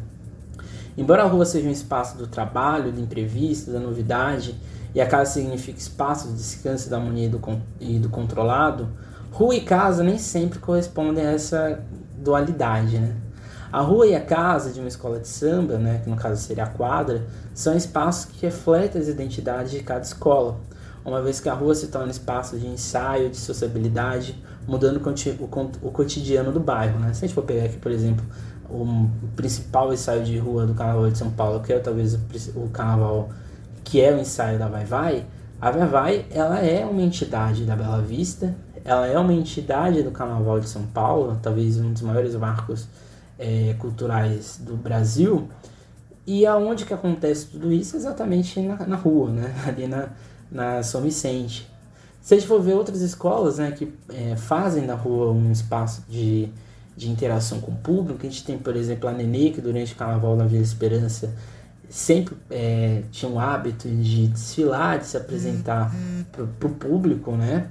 Embora 0.97 1.23
a 1.23 1.27
rua 1.27 1.45
seja 1.45 1.67
um 1.67 1.71
espaço 1.71 2.17
do 2.17 2.27
trabalho, 2.27 2.91
do 2.91 3.01
imprevisto, 3.01 3.71
da 3.71 3.79
novidade, 3.79 4.55
e 4.93 5.01
a 5.01 5.05
casa 5.05 5.31
significa 5.31 5.77
espaço 5.77 6.29
de 6.29 6.35
descanso 6.35 6.89
da 6.89 6.97
harmonia 6.97 7.25
e 7.25 7.29
do, 7.29 7.41
e 7.81 7.99
do 7.99 8.09
controlado, 8.09 8.87
Rua 9.35 9.53
e 9.53 9.59
casa 9.59 10.01
nem 10.01 10.17
sempre 10.17 10.59
correspondem 10.59 11.25
a 11.25 11.31
essa 11.31 11.83
dualidade, 12.17 12.97
né? 12.97 13.13
A 13.69 13.81
rua 13.81 14.07
e 14.07 14.15
a 14.15 14.21
casa 14.21 14.71
de 14.71 14.79
uma 14.79 14.87
escola 14.87 15.19
de 15.19 15.27
samba, 15.27 15.77
né, 15.77 15.99
que 16.01 16.09
no 16.09 16.15
caso 16.15 16.41
seria 16.41 16.63
a 16.63 16.67
quadra, 16.67 17.21
são 17.53 17.75
espaços 17.75 18.23
que 18.23 18.45
refletem 18.45 19.01
as 19.01 19.09
identidades 19.09 19.71
de 19.73 19.83
cada 19.83 20.05
escola, 20.05 20.57
uma 21.05 21.21
vez 21.21 21.39
que 21.39 21.47
a 21.47 21.53
rua 21.53 21.75
se 21.75 21.87
torna 21.87 22.11
espaço 22.11 22.57
de 22.57 22.67
ensaio, 22.67 23.29
de 23.29 23.37
sociabilidade, 23.37 24.41
mudando 24.67 24.97
o 25.81 25.91
cotidiano 25.91 26.51
do 26.51 26.59
bairro. 26.59 26.99
Né? 26.99 27.13
Se 27.13 27.23
a 27.23 27.27
gente 27.27 27.35
for 27.35 27.43
pegar 27.43 27.65
aqui, 27.65 27.77
por 27.77 27.91
exemplo, 27.91 28.25
o 28.69 29.07
principal 29.35 29.93
ensaio 29.93 30.23
de 30.23 30.37
rua 30.37 30.65
do 30.65 30.73
Carnaval 30.73 31.09
de 31.11 31.17
São 31.17 31.29
Paulo, 31.29 31.61
que 31.61 31.71
é 31.71 31.79
talvez 31.79 32.15
o 32.55 32.67
carnaval 32.69 33.29
que 33.83 34.01
é 34.01 34.11
o 34.11 34.19
ensaio 34.19 34.57
da 34.57 34.67
Vai 34.67 34.83
Vai, 34.83 35.25
a 35.61 35.69
Vai 35.69 35.87
Vai 35.87 36.25
ela 36.31 36.59
é 36.59 36.83
uma 36.83 37.01
entidade 37.01 37.63
da 37.63 37.75
Bela 37.75 38.01
Vista 38.01 38.55
ela 38.85 39.07
é 39.07 39.17
uma 39.17 39.33
entidade 39.33 40.03
do 40.03 40.11
Carnaval 40.11 40.59
de 40.59 40.69
São 40.69 40.83
Paulo, 40.85 41.39
talvez 41.41 41.79
um 41.79 41.91
dos 41.91 42.03
maiores 42.03 42.35
marcos 42.35 42.87
é, 43.37 43.75
culturais 43.79 44.61
do 44.63 44.77
Brasil. 44.77 45.49
E 46.27 46.45
aonde 46.45 46.85
que 46.85 46.93
acontece 46.93 47.47
tudo 47.47 47.73
isso? 47.73 47.97
Exatamente 47.97 48.59
na, 48.59 48.85
na 48.85 48.95
rua, 48.95 49.31
né? 49.31 49.55
ali 49.67 49.87
na, 49.87 50.09
na 50.51 50.83
São 50.83 51.01
Vicente. 51.01 51.69
Se 52.21 52.33
a 52.33 52.37
gente 52.37 52.47
for 52.47 52.61
ver 52.61 52.73
outras 52.73 53.01
escolas 53.01 53.59
né, 53.59 53.71
que 53.71 53.93
é, 54.09 54.35
fazem 54.35 54.85
da 54.85 54.95
rua 54.95 55.31
um 55.31 55.51
espaço 55.51 56.03
de, 56.09 56.49
de 56.97 57.09
interação 57.09 57.61
com 57.61 57.71
o 57.71 57.75
público, 57.75 58.19
a 58.25 58.29
gente 58.29 58.43
tem, 58.43 58.57
por 58.57 58.75
exemplo, 58.75 59.07
a 59.07 59.13
Nenê, 59.13 59.51
que 59.51 59.61
durante 59.61 59.93
o 59.93 59.95
Carnaval 59.95 60.35
na 60.35 60.45
Vila 60.45 60.63
Esperança 60.63 61.33
sempre 61.89 62.35
é, 62.49 63.03
tinha 63.11 63.29
um 63.31 63.39
hábito 63.39 63.87
de 63.87 64.27
desfilar, 64.27 64.99
de 64.99 65.05
se 65.05 65.17
apresentar 65.17 65.93
uhum. 65.93 66.25
para 66.57 66.67
o 66.67 66.71
público, 66.71 67.31
né? 67.31 67.67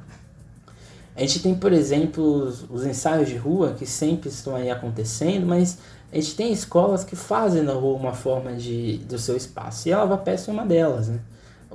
A 1.17 1.21
gente 1.21 1.41
tem, 1.41 1.55
por 1.55 1.73
exemplo, 1.73 2.25
os, 2.25 2.65
os, 2.69 2.85
ensaios 2.85 3.29
de 3.29 3.37
rua 3.37 3.75
que 3.79 3.87
sempre 3.87 4.29
estão 4.29 4.57
aí 4.57 4.69
acontecendo, 4.69 5.47
mas 5.47 5.79
a 6.13 6.17
gente 6.17 6.35
tem 6.35 6.53
escolas 6.53 7.05
que 7.05 7.15
fazem 7.15 7.63
na 7.63 7.73
rua 7.73 7.97
uma 7.97 8.13
forma 8.13 8.53
de, 8.53 8.99
do 8.99 9.19
seu 9.19 9.37
espaço. 9.37 9.89
E 9.89 9.93
a 9.93 9.99
Lava 9.99 10.19
Pés 10.19 10.49
é 10.49 10.53
uma 10.53 10.67
delas, 10.67 11.09
né? 11.09 11.21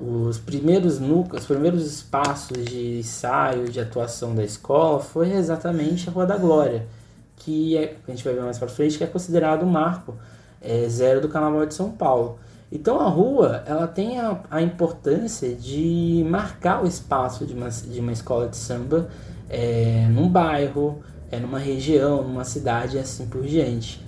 Os 0.01 0.37
primeiros 0.37 0.97
núcleos, 0.97 1.41
os 1.41 1.47
primeiros 1.47 1.85
espaços 1.85 2.63
de 2.63 2.99
ensaio, 2.99 3.69
de 3.69 3.81
atuação 3.81 4.33
da 4.33 4.43
escola 4.43 4.99
foi 5.01 5.33
exatamente 5.33 6.07
a 6.07 6.11
Rua 6.11 6.25
da 6.25 6.37
Glória, 6.37 6.87
que 7.35 7.75
é, 7.75 7.97
a 8.07 8.11
gente 8.11 8.23
vai 8.23 8.33
ver 8.33 8.41
mais 8.41 8.57
para 8.57 8.69
frente, 8.69 8.97
que 8.97 9.03
é 9.03 9.07
considerado 9.07 9.63
o 9.63 9.67
marco 9.67 10.15
é, 10.61 10.87
zero 10.87 11.19
do 11.19 11.27
Carnaval 11.27 11.65
de 11.65 11.73
São 11.73 11.91
Paulo. 11.91 12.39
Então 12.71 12.99
a 13.01 13.09
rua 13.09 13.63
ela 13.65 13.87
tem 13.87 14.19
a, 14.19 14.39
a 14.49 14.61
importância 14.61 15.53
de 15.53 16.25
marcar 16.29 16.83
o 16.83 16.87
espaço 16.87 17.45
de 17.45 17.53
uma, 17.53 17.69
de 17.69 17.99
uma 17.99 18.13
escola 18.13 18.47
de 18.47 18.55
samba 18.55 19.09
é, 19.49 20.07
num 20.09 20.29
bairro, 20.29 21.03
é, 21.29 21.39
numa 21.39 21.59
região, 21.59 22.23
numa 22.23 22.45
cidade 22.45 22.95
e 22.95 22.99
assim 22.99 23.27
por 23.27 23.41
diante. 23.41 24.01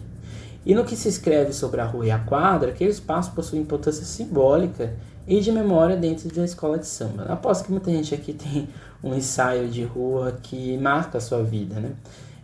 E 0.66 0.76
no 0.76 0.86
que 0.86 0.96
se 0.96 1.10
escreve 1.10 1.52
sobre 1.54 1.82
a 1.82 1.86
rua 1.86 2.06
e 2.06 2.12
a 2.12 2.20
quadra, 2.20 2.70
aquele 2.70 2.92
espaço 2.92 3.32
possui 3.32 3.60
importância 3.60 4.06
simbólica 4.06 4.94
e 5.32 5.40
de 5.40 5.50
memória 5.50 5.96
dentro 5.96 6.28
da 6.28 6.44
escola 6.44 6.78
de 6.78 6.86
samba. 6.86 7.24
Aposto 7.24 7.64
que 7.64 7.72
muita 7.72 7.90
gente 7.90 8.14
aqui 8.14 8.34
tem 8.34 8.68
um 9.02 9.16
ensaio 9.16 9.70
de 9.70 9.82
rua 9.82 10.38
que 10.44 10.78
marca 10.78 11.20
a 11.20 11.22
sua 11.22 11.42
vida, 11.42 11.80
né? 11.80 11.94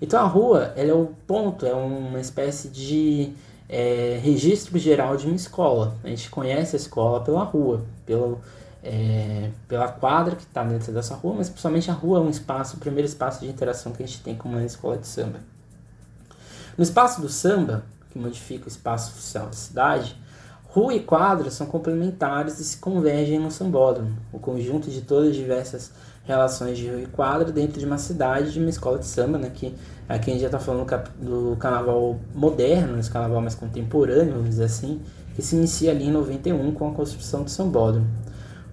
Então 0.01 0.23
a 0.23 0.25
rua, 0.25 0.71
ela 0.73 0.91
é 0.91 0.93
o 0.93 1.11
ponto, 1.27 1.65
é 1.65 1.73
uma 1.73 2.21
espécie 2.21 2.69
de 2.69 3.33
é, 3.67 4.17
registro 4.23 4.79
geral 4.79 5.17
de 5.17 5.25
uma 5.25 5.35
escola. 5.35 5.97
A 6.01 6.07
gente 6.07 6.29
conhece 6.29 6.77
a 6.77 6.79
escola 6.79 7.19
pela 7.19 7.43
rua, 7.43 7.83
pelo, 8.05 8.39
é, 8.81 9.49
pela 9.67 9.89
quadra 9.89 10.37
que 10.37 10.43
está 10.43 10.63
dentro 10.63 10.93
dessa 10.93 11.13
rua, 11.13 11.35
mas 11.35 11.49
principalmente 11.49 11.91
a 11.91 11.93
rua 11.93 12.19
é 12.19 12.21
um 12.21 12.29
espaço, 12.29 12.77
o 12.77 12.79
primeiro 12.79 13.05
espaço 13.05 13.41
de 13.41 13.47
interação 13.47 13.91
que 13.91 14.01
a 14.01 14.05
gente 14.05 14.21
tem 14.21 14.33
com 14.33 14.47
uma 14.47 14.63
escola 14.63 14.97
de 14.97 15.07
samba. 15.07 15.41
No 16.77 16.83
espaço 16.85 17.19
do 17.19 17.27
samba, 17.27 17.83
que 18.11 18.17
modifica 18.17 18.63
o 18.63 18.69
espaço 18.69 19.11
oficial 19.11 19.47
da 19.47 19.51
cidade, 19.51 20.15
rua 20.77 20.93
e 20.93 20.99
quadra 20.99 21.49
são 21.49 21.65
complementares 21.65 22.59
e 22.59 22.63
se 22.63 22.77
convergem 22.77 23.39
no 23.39 23.49
sambódromo, 23.49 24.11
o 24.31 24.37
conjunto 24.37 24.91
de 24.91 25.01
todas 25.01 25.29
as 25.29 25.35
diversas 25.35 25.91
relações 26.23 26.77
de 26.77 26.87
rua 26.87 27.01
e 27.01 27.07
quadra 27.07 27.51
dentro 27.51 27.79
de 27.79 27.85
uma 27.87 27.97
cidade, 27.97 28.53
de 28.53 28.59
uma 28.59 28.69
escola 28.69 28.99
de 28.99 29.07
samba, 29.07 29.39
né, 29.39 29.49
que 29.51 29.73
aqui 30.07 30.29
a 30.29 30.33
gente 30.33 30.41
já 30.41 30.49
está 30.49 30.59
falando 30.59 30.85
do 31.19 31.57
carnaval 31.59 32.19
moderno, 32.35 32.99
esse 32.99 33.09
carnaval 33.09 33.41
mais 33.41 33.55
contemporâneo, 33.55 34.33
vamos 34.33 34.49
dizer 34.49 34.65
assim, 34.65 35.01
que 35.35 35.41
se 35.41 35.55
inicia 35.55 35.89
ali 35.89 36.09
em 36.09 36.11
91 36.11 36.71
com 36.73 36.89
a 36.89 36.93
construção 36.93 37.41
do 37.41 37.49
sambódromo. 37.49 38.05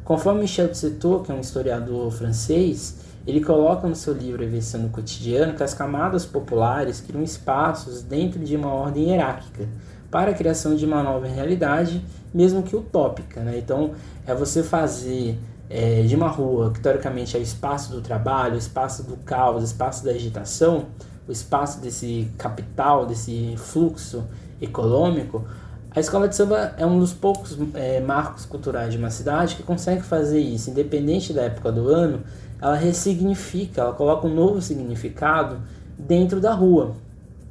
Conforme 0.04 0.42
Michel 0.42 0.74
Certeau, 0.74 1.22
que 1.22 1.32
é 1.32 1.34
um 1.34 1.40
historiador 1.40 2.10
francês, 2.10 2.98
ele 3.26 3.40
coloca 3.40 3.88
no 3.88 3.94
seu 3.94 4.12
livro 4.12 4.44
Evolução 4.44 4.82
no 4.82 4.90
Cotidiano 4.90 5.54
que 5.54 5.62
as 5.62 5.72
camadas 5.72 6.26
populares 6.26 7.00
criam 7.00 7.22
espaços 7.22 8.02
dentro 8.02 8.38
de 8.40 8.54
uma 8.56 8.68
ordem 8.68 9.08
hierárquica 9.08 9.66
para 10.14 10.30
a 10.30 10.34
criação 10.34 10.76
de 10.76 10.86
uma 10.86 11.02
nova 11.02 11.26
realidade, 11.26 12.00
mesmo 12.32 12.62
que 12.62 12.76
utópica. 12.76 13.40
Né? 13.40 13.58
Então, 13.58 13.90
é 14.24 14.32
você 14.32 14.62
fazer 14.62 15.36
é, 15.68 16.02
de 16.02 16.14
uma 16.14 16.28
rua, 16.28 16.70
que 16.70 16.78
teoricamente 16.78 17.36
é 17.36 17.40
o 17.40 17.42
espaço 17.42 17.90
do 17.90 18.00
trabalho, 18.00 18.54
o 18.54 18.58
espaço 18.58 19.02
do 19.02 19.16
caos, 19.16 19.62
o 19.62 19.64
espaço 19.64 20.04
da 20.04 20.12
agitação, 20.12 20.84
o 21.26 21.32
espaço 21.32 21.80
desse 21.80 22.30
capital, 22.38 23.06
desse 23.06 23.56
fluxo 23.56 24.22
econômico, 24.62 25.44
a 25.90 25.98
escola 25.98 26.28
de 26.28 26.36
samba 26.36 26.74
é 26.76 26.86
um 26.86 27.00
dos 27.00 27.12
poucos 27.12 27.58
é, 27.74 28.00
marcos 28.00 28.46
culturais 28.46 28.92
de 28.92 28.98
uma 28.98 29.10
cidade 29.10 29.56
que 29.56 29.64
consegue 29.64 30.02
fazer 30.02 30.38
isso, 30.38 30.70
independente 30.70 31.32
da 31.32 31.42
época 31.42 31.72
do 31.72 31.88
ano, 31.88 32.22
ela 32.62 32.76
ressignifica, 32.76 33.80
ela 33.80 33.92
coloca 33.92 34.28
um 34.28 34.34
novo 34.34 34.62
significado 34.62 35.58
dentro 35.98 36.38
da 36.38 36.54
rua. 36.54 37.02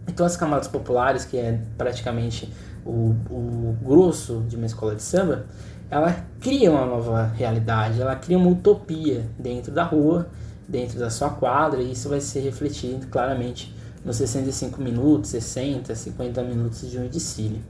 Então 0.07 0.25
as 0.25 0.35
camadas 0.35 0.67
populares, 0.67 1.25
que 1.25 1.37
é 1.37 1.59
praticamente 1.77 2.51
o, 2.85 3.15
o 3.29 3.77
grosso 3.81 4.43
de 4.47 4.55
uma 4.55 4.65
escola 4.65 4.95
de 4.95 5.01
samba, 5.01 5.45
ela 5.89 6.25
cria 6.39 6.71
uma 6.71 6.85
nova 6.85 7.31
realidade, 7.35 8.01
ela 8.01 8.15
cria 8.15 8.37
uma 8.37 8.49
utopia 8.49 9.29
dentro 9.37 9.71
da 9.71 9.83
rua, 9.83 10.27
dentro 10.67 10.99
da 10.99 11.09
sua 11.09 11.29
quadra, 11.29 11.81
e 11.81 11.91
isso 11.91 12.09
vai 12.09 12.19
ser 12.19 12.39
refletido 12.39 13.07
claramente 13.07 13.73
nos 14.03 14.17
65 14.17 14.81
minutos, 14.81 15.29
60, 15.29 15.93
50 15.95 16.43
minutos 16.43 16.89
de 16.89 16.97
um 16.97 17.07
desfile. 17.07 17.61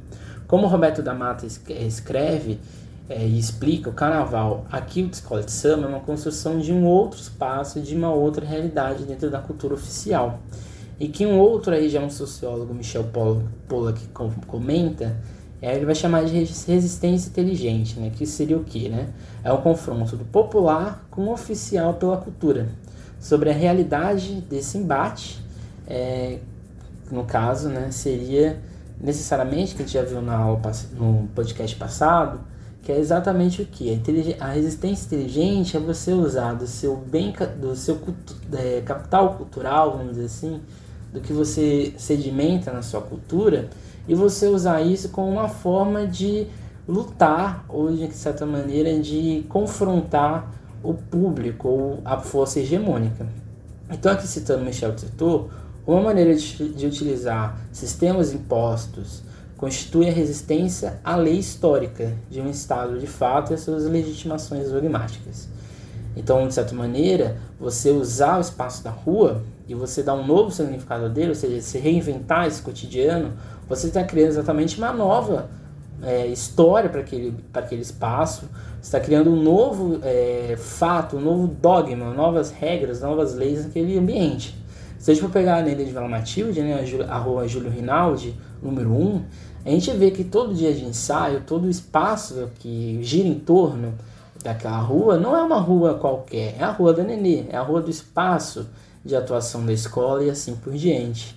Como 0.47 0.67
Roberto 0.67 1.01
da 1.01 1.13
Mata 1.13 1.45
escreve 1.45 2.59
é, 3.09 3.25
e 3.25 3.37
explica, 3.37 3.89
o 3.89 3.93
carnaval 3.93 4.65
aqui 4.71 5.03
de 5.03 5.15
escola 5.15 5.43
de 5.43 5.51
samba 5.51 5.85
é 5.85 5.89
uma 5.89 5.99
construção 5.99 6.57
de 6.59 6.71
um 6.71 6.85
outro 6.85 7.19
espaço, 7.19 7.81
de 7.81 7.95
uma 7.95 8.11
outra 8.11 8.45
realidade 8.45 9.03
dentro 9.03 9.29
da 9.29 9.39
cultura 9.39 9.73
oficial. 9.73 10.39
E 10.99 11.07
que 11.07 11.25
um 11.25 11.39
outro 11.39 11.73
aí 11.73 11.89
já 11.89 11.99
um 11.99 12.09
sociólogo, 12.09 12.73
Michel 12.73 13.05
Pollack, 13.67 14.07
comenta, 14.47 15.17
é, 15.61 15.75
ele 15.75 15.85
vai 15.85 15.95
chamar 15.95 16.25
de 16.25 16.33
resistência 16.33 17.29
inteligente, 17.29 17.99
né? 17.99 18.11
que 18.15 18.25
seria 18.25 18.57
o 18.57 18.63
que? 18.63 18.89
Né? 18.89 19.09
É 19.43 19.51
o 19.51 19.59
confronto 19.59 20.15
do 20.15 20.25
popular 20.25 21.07
com 21.09 21.23
o 21.23 21.31
oficial 21.31 21.93
pela 21.93 22.17
cultura, 22.17 22.67
sobre 23.19 23.49
a 23.49 23.53
realidade 23.53 24.41
desse 24.49 24.77
embate, 24.77 25.41
é, 25.87 26.39
no 27.09 27.23
caso, 27.23 27.69
né, 27.69 27.91
seria 27.91 28.59
necessariamente, 28.99 29.75
que 29.75 29.83
a 29.83 29.85
gente 29.85 29.93
já 29.93 30.03
viu 30.03 30.21
na 30.21 30.35
aula, 30.35 30.59
no 30.97 31.29
podcast 31.35 31.75
passado, 31.75 32.39
que 32.81 32.91
é 32.91 32.99
exatamente 32.99 33.61
o 33.61 33.65
que? 33.65 34.01
A, 34.39 34.45
a 34.45 34.51
resistência 34.51 35.05
inteligente 35.05 35.77
é 35.77 35.79
você 35.79 36.11
usar 36.11 36.53
do 36.53 36.67
seu 36.67 36.97
bem, 36.97 37.33
do 37.59 37.75
seu 37.75 37.99
é, 38.51 38.81
capital 38.81 39.35
cultural, 39.35 39.97
vamos 39.97 40.15
dizer 40.15 40.25
assim, 40.25 40.61
do 41.13 41.21
que 41.21 41.31
você 41.31 41.93
sedimenta 41.97 42.71
na 42.73 42.81
sua 42.81 43.01
cultura, 43.01 43.69
e 44.07 44.15
você 44.15 44.47
usar 44.47 44.81
isso 44.81 45.09
como 45.09 45.29
uma 45.29 45.47
forma 45.47 46.05
de 46.07 46.47
lutar, 46.87 47.63
ou 47.69 47.91
de 47.95 48.11
certa 48.13 48.45
maneira 48.45 48.99
de 48.99 49.45
confrontar 49.47 50.51
o 50.83 50.93
público 50.93 51.69
ou 51.69 52.01
a 52.03 52.17
força 52.17 52.59
hegemônica. 52.59 53.25
Então, 53.89 54.11
aqui 54.11 54.27
citando 54.27 54.65
Michel 54.65 54.95
Tito, 54.95 55.49
uma 55.85 56.01
maneira 56.01 56.35
de, 56.35 56.69
de 56.69 56.85
utilizar 56.85 57.57
sistemas 57.71 58.33
impostos 58.33 59.21
constitui 59.63 60.09
a 60.09 60.11
resistência 60.11 60.99
à 61.05 61.15
lei 61.15 61.39
histórica 61.39 62.11
de 62.29 62.41
um 62.41 62.49
Estado 62.49 62.99
de 62.99 63.07
fato 63.07 63.51
e 63.51 63.53
às 63.53 63.61
suas 63.61 63.85
legitimações 63.85 64.69
dogmáticas. 64.69 65.47
Então, 66.17 66.45
de 66.45 66.53
certa 66.53 66.75
maneira, 66.75 67.37
você 67.57 67.89
usar 67.89 68.37
o 68.37 68.41
espaço 68.41 68.83
da 68.83 68.89
rua 68.89 69.41
e 69.67 69.73
você 69.73 70.03
dar 70.03 70.13
um 70.13 70.25
novo 70.25 70.51
significado 70.51 71.09
dele, 71.09 71.29
ou 71.29 71.35
seja, 71.35 71.61
se 71.61 71.77
reinventar 71.77 72.47
esse 72.47 72.61
cotidiano, 72.61 73.33
você 73.67 73.87
está 73.87 74.03
criando 74.03 74.29
exatamente 74.29 74.77
uma 74.77 74.91
nova 74.91 75.49
é, 76.01 76.27
história 76.27 76.89
para 76.89 77.01
aquele, 77.01 77.33
aquele 77.53 77.81
espaço, 77.81 78.49
está 78.81 78.99
criando 78.99 79.31
um 79.31 79.41
novo 79.41 79.99
é, 80.03 80.55
fato, 80.57 81.17
um 81.17 81.21
novo 81.21 81.47
dogma, 81.47 82.13
novas 82.13 82.51
regras, 82.51 83.01
novas 83.01 83.33
leis 83.33 83.63
naquele 83.63 83.97
ambiente. 83.97 84.55
Se 84.99 85.11
a 85.11 85.13
gente 85.13 85.23
for 85.23 85.31
pegar 85.31 85.57
a 85.57 85.61
lenda 85.61 85.83
de 85.83 85.91
Vila 85.91 86.07
Matilde, 86.07 86.61
né, 86.61 86.85
a 87.09 87.17
rua 87.17 87.47
Júlio 87.47 87.69
Rinaldi, 87.69 88.35
número 88.61 88.89
1, 88.91 89.25
a 89.65 89.69
gente 89.69 89.91
vê 89.91 90.11
que 90.11 90.23
todo 90.23 90.53
dia 90.53 90.73
de 90.73 90.83
ensaio, 90.83 91.41
todo 91.45 91.65
o 91.65 91.69
espaço 91.69 92.49
que 92.59 92.99
gira 93.01 93.27
em 93.27 93.39
torno 93.39 93.93
daquela 94.43 94.79
rua, 94.79 95.17
não 95.17 95.35
é 95.35 95.41
uma 95.41 95.59
rua 95.59 95.93
qualquer, 95.95 96.55
é 96.59 96.63
a 96.63 96.71
rua 96.71 96.93
da 96.93 97.03
Nenê, 97.03 97.45
é 97.49 97.55
a 97.55 97.61
rua 97.61 97.81
do 97.81 97.89
espaço 97.89 98.67
de 99.03 99.15
atuação 99.15 99.65
da 99.65 99.73
escola 99.73 100.23
e 100.23 100.29
assim 100.29 100.55
por 100.55 100.73
diante. 100.73 101.35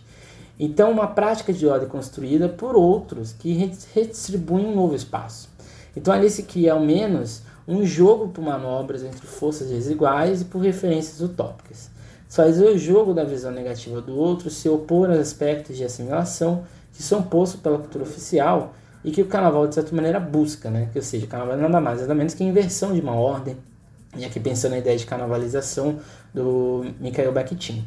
Então, 0.59 0.91
uma 0.91 1.09
prática 1.09 1.53
de 1.53 1.67
ordem 1.67 1.89
construída 1.89 2.49
por 2.49 2.75
outros 2.75 3.33
que 3.33 3.53
redistribuem 3.93 4.67
um 4.67 4.75
novo 4.75 4.95
espaço. 4.95 5.49
Então, 5.95 6.13
ali 6.13 6.31
se 6.31 6.45
cria 6.45 6.73
ao 6.73 6.81
menos 6.81 7.43
um 7.69 7.85
jogo 7.85 8.29
por 8.29 8.43
manobras 8.43 9.03
entre 9.03 9.27
forças 9.27 9.69
desiguais 9.69 10.43
e 10.43 10.45
por 10.45 10.61
referências 10.61 11.21
utópicas 11.21 11.91
fazer 12.29 12.69
o 12.69 12.79
jogo 12.79 13.15
da 13.15 13.25
visão 13.25 13.51
negativa 13.51 14.01
do 14.01 14.17
outro 14.17 14.51
se 14.51 14.69
opor 14.69 15.09
aos 15.09 15.19
aspectos 15.19 15.77
de 15.77 15.85
assimilação 15.85 16.65
que 16.93 17.03
são 17.03 17.23
postos 17.23 17.61
pela 17.61 17.79
cultura 17.79 18.05
oficial 18.05 18.75
e 19.05 19.11
que 19.11 19.23
o 19.23 19.27
carnaval, 19.27 19.67
de 19.69 19.75
certa 19.75 19.95
maneira, 19.95 20.19
busca, 20.19 20.71
né? 20.71 20.89
Que, 20.93 20.99
ou 20.99 21.05
seja, 21.05 21.27
o 21.27 21.29
carnaval 21.29 21.55
é 21.55 21.61
nada 21.61 21.81
mais, 21.81 22.01
nada 22.01 22.15
menos 22.15 22.35
que 22.35 22.43
a 22.43 22.47
inversão 22.47 22.93
de 22.93 23.01
uma 23.01 23.15
ordem, 23.15 23.57
e 24.17 24.25
aqui 24.25 24.41
pensando 24.41 24.73
na 24.73 24.79
ideia 24.79 24.97
de 24.97 25.07
carnavalização 25.07 25.99
do 26.33 26.87
Mikhail 27.01 27.33
Bakhtin. 27.33 27.85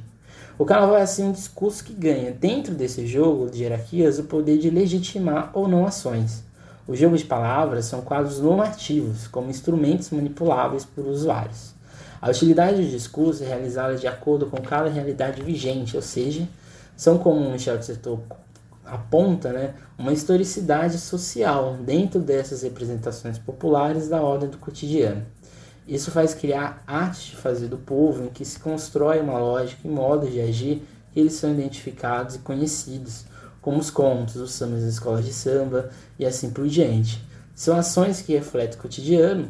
O 0.57 0.65
carnaval 0.65 0.97
é 0.97 1.01
assim 1.01 1.23
um 1.23 1.31
discurso 1.31 1.83
que 1.83 1.93
ganha, 1.93 2.31
dentro 2.31 2.75
desse 2.75 3.07
jogo 3.07 3.49
de 3.49 3.63
hierarquias, 3.63 4.19
o 4.19 4.25
poder 4.25 4.57
de 4.57 4.69
legitimar 4.69 5.51
ou 5.53 5.67
não 5.67 5.85
ações. 5.85 6.43
O 6.85 6.95
jogo 6.95 7.17
de 7.17 7.23
palavras 7.23 7.85
são 7.85 8.01
quadros 8.01 8.39
normativos, 8.39 9.27
como 9.27 9.49
instrumentos 9.49 10.09
manipuláveis 10.09 10.83
por 10.83 11.05
usuários. 11.05 11.73
A 12.21 12.29
utilidade 12.29 12.83
do 12.83 12.89
discurso 12.89 13.43
é 13.43 13.47
realizada 13.47 13.95
de 13.95 14.07
acordo 14.07 14.47
com 14.47 14.57
cada 14.57 14.89
realidade 14.89 15.41
vigente, 15.41 15.95
ou 15.95 16.01
seja, 16.01 16.45
são 16.97 17.17
como 17.17 17.39
o 17.39 17.51
Michel 17.51 17.79
Tsertou 17.79 18.21
aponta, 18.83 19.53
né, 19.53 19.73
uma 19.97 20.11
historicidade 20.11 20.97
social 20.97 21.77
dentro 21.79 22.19
dessas 22.19 22.63
representações 22.63 23.37
populares 23.37 24.09
da 24.09 24.21
ordem 24.21 24.49
do 24.49 24.57
cotidiano. 24.57 25.23
Isso 25.89 26.11
faz 26.11 26.35
criar 26.35 26.83
artes 26.85 27.23
de 27.23 27.35
fazer 27.35 27.67
do 27.67 27.77
povo 27.77 28.25
em 28.25 28.29
que 28.29 28.45
se 28.45 28.59
constrói 28.59 29.19
uma 29.21 29.39
lógica 29.39 29.81
e 29.83 29.89
modos 29.89 30.31
de 30.31 30.39
agir 30.39 30.83
que 31.11 31.19
eles 31.19 31.33
são 31.33 31.51
identificados 31.51 32.35
e 32.35 32.39
conhecidos, 32.39 33.25
como 33.59 33.79
os 33.79 33.89
contos, 33.89 34.35
os 34.35 34.51
sambas 34.51 34.83
das 34.83 34.93
escolas 34.93 35.25
de 35.25 35.33
samba 35.33 35.89
e 36.19 36.27
assim 36.27 36.51
por 36.51 36.67
diante. 36.67 37.19
São 37.55 37.75
ações 37.75 38.21
que 38.21 38.33
refletem 38.33 38.77
o 38.77 38.81
cotidiano 38.83 39.49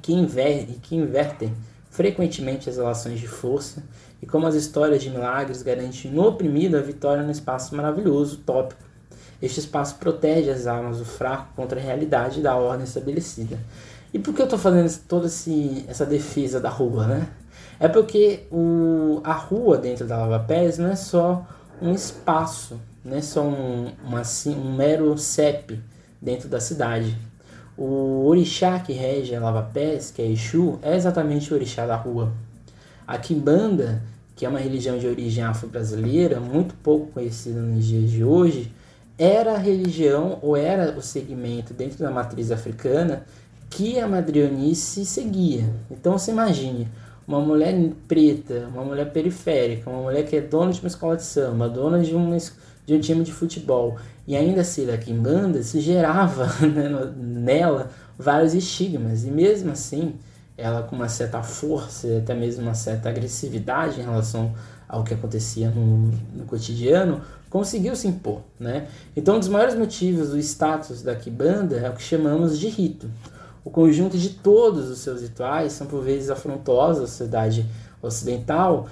que, 0.00 0.14
inver 0.14 0.66
que 0.80 0.96
invertem 0.96 1.54
frequentemente 1.90 2.70
as 2.70 2.78
relações 2.78 3.20
de 3.20 3.28
força, 3.28 3.82
e 4.22 4.26
como 4.26 4.46
as 4.46 4.54
histórias 4.54 5.02
de 5.02 5.10
milagres 5.10 5.62
garantem 5.62 6.10
no 6.10 6.26
oprimido 6.26 6.78
a 6.78 6.80
vitória 6.80 7.22
no 7.22 7.30
espaço 7.30 7.76
maravilhoso, 7.76 8.38
tópico. 8.38 8.82
Este 9.42 9.60
espaço 9.60 9.96
protege 9.96 10.50
as 10.50 10.66
almas 10.66 10.98
do 10.98 11.04
fraco 11.04 11.54
contra 11.54 11.78
a 11.78 11.82
realidade 11.82 12.40
da 12.40 12.56
ordem 12.56 12.84
estabelecida. 12.84 13.58
E 14.16 14.18
por 14.18 14.32
que 14.32 14.40
eu 14.40 14.46
estou 14.46 14.58
fazendo 14.58 14.90
toda 15.06 15.26
essa 15.26 16.06
defesa 16.06 16.58
da 16.58 16.70
rua, 16.70 17.06
né? 17.06 17.28
É 17.78 17.86
porque 17.86 18.44
o, 18.50 19.20
a 19.22 19.34
rua 19.34 19.76
dentro 19.76 20.06
da 20.06 20.16
Lava 20.16 20.42
Pés 20.42 20.78
não 20.78 20.88
é 20.88 20.96
só 20.96 21.46
um 21.82 21.92
espaço, 21.92 22.80
não 23.04 23.14
é 23.14 23.20
só 23.20 23.42
um, 23.42 23.92
uma, 24.02 24.22
um 24.46 24.74
mero 24.74 25.18
CEP 25.18 25.78
dentro 26.18 26.48
da 26.48 26.58
cidade. 26.60 27.14
O 27.76 28.24
orixá 28.24 28.78
que 28.78 28.94
rege 28.94 29.34
a 29.34 29.40
Lava 29.40 29.68
Pés, 29.70 30.10
que 30.10 30.22
é 30.22 30.26
Exu, 30.26 30.78
é 30.80 30.96
exatamente 30.96 31.52
o 31.52 31.54
orixá 31.54 31.84
da 31.84 31.96
rua. 31.96 32.32
A 33.06 33.18
Kimbanda, 33.18 34.02
que 34.34 34.46
é 34.46 34.48
uma 34.48 34.60
religião 34.60 34.96
de 34.96 35.06
origem 35.06 35.44
afro-brasileira, 35.44 36.40
muito 36.40 36.74
pouco 36.76 37.12
conhecida 37.12 37.60
nos 37.60 37.84
dias 37.84 38.10
de 38.10 38.24
hoje, 38.24 38.72
era 39.18 39.56
a 39.56 39.58
religião 39.58 40.38
ou 40.40 40.56
era 40.56 40.96
o 40.96 41.02
segmento 41.02 41.74
dentro 41.74 41.98
da 41.98 42.10
matriz 42.10 42.50
africana 42.50 43.26
que 43.70 43.98
a 43.98 44.06
Madrionice 44.06 45.04
seguia. 45.04 45.64
Então 45.90 46.18
você 46.18 46.30
imagine 46.30 46.88
uma 47.26 47.40
mulher 47.40 47.74
preta, 48.06 48.68
uma 48.72 48.84
mulher 48.84 49.12
periférica, 49.12 49.90
uma 49.90 50.02
mulher 50.02 50.24
que 50.24 50.36
é 50.36 50.40
dona 50.40 50.72
de 50.72 50.80
uma 50.80 50.88
escola 50.88 51.16
de 51.16 51.24
samba, 51.24 51.68
dona 51.68 52.00
de 52.00 52.14
uma, 52.14 52.36
de 52.86 52.94
um 52.94 53.00
time 53.00 53.24
de 53.24 53.32
futebol 53.32 53.96
e 54.26 54.36
ainda 54.36 54.62
ser 54.62 54.86
da 54.86 54.96
Kimbanda, 54.96 55.62
se 55.62 55.80
gerava 55.80 56.46
né, 56.66 57.12
nela 57.16 57.90
vários 58.18 58.54
estigmas. 58.54 59.24
E 59.24 59.30
mesmo 59.30 59.72
assim, 59.72 60.14
ela 60.56 60.82
com 60.82 60.96
uma 60.96 61.08
certa 61.08 61.42
força, 61.42 62.18
até 62.18 62.34
mesmo 62.34 62.62
uma 62.62 62.74
certa 62.74 63.08
agressividade 63.08 64.00
em 64.00 64.04
relação 64.04 64.54
ao 64.88 65.02
que 65.02 65.12
acontecia 65.12 65.68
no, 65.70 66.12
no 66.34 66.44
cotidiano, 66.46 67.20
conseguiu 67.50 67.96
se 67.96 68.06
impor. 68.06 68.40
Né? 68.58 68.86
Então, 69.16 69.36
um 69.36 69.38
dos 69.40 69.48
maiores 69.48 69.74
motivos 69.74 70.30
do 70.30 70.38
status 70.38 71.02
da 71.02 71.14
Kibanda 71.14 71.76
é 71.76 71.90
o 71.90 71.94
que 71.94 72.02
chamamos 72.02 72.58
de 72.58 72.68
rito. 72.68 73.10
O 73.66 73.70
conjunto 73.70 74.16
de 74.16 74.28
todos 74.28 74.88
os 74.88 75.00
seus 75.00 75.22
rituais 75.22 75.72
são 75.72 75.88
por 75.88 76.00
vezes 76.00 76.30
afrontosos 76.30 77.02
à 77.02 77.06
sociedade 77.08 77.66
ocidental, 78.00 78.86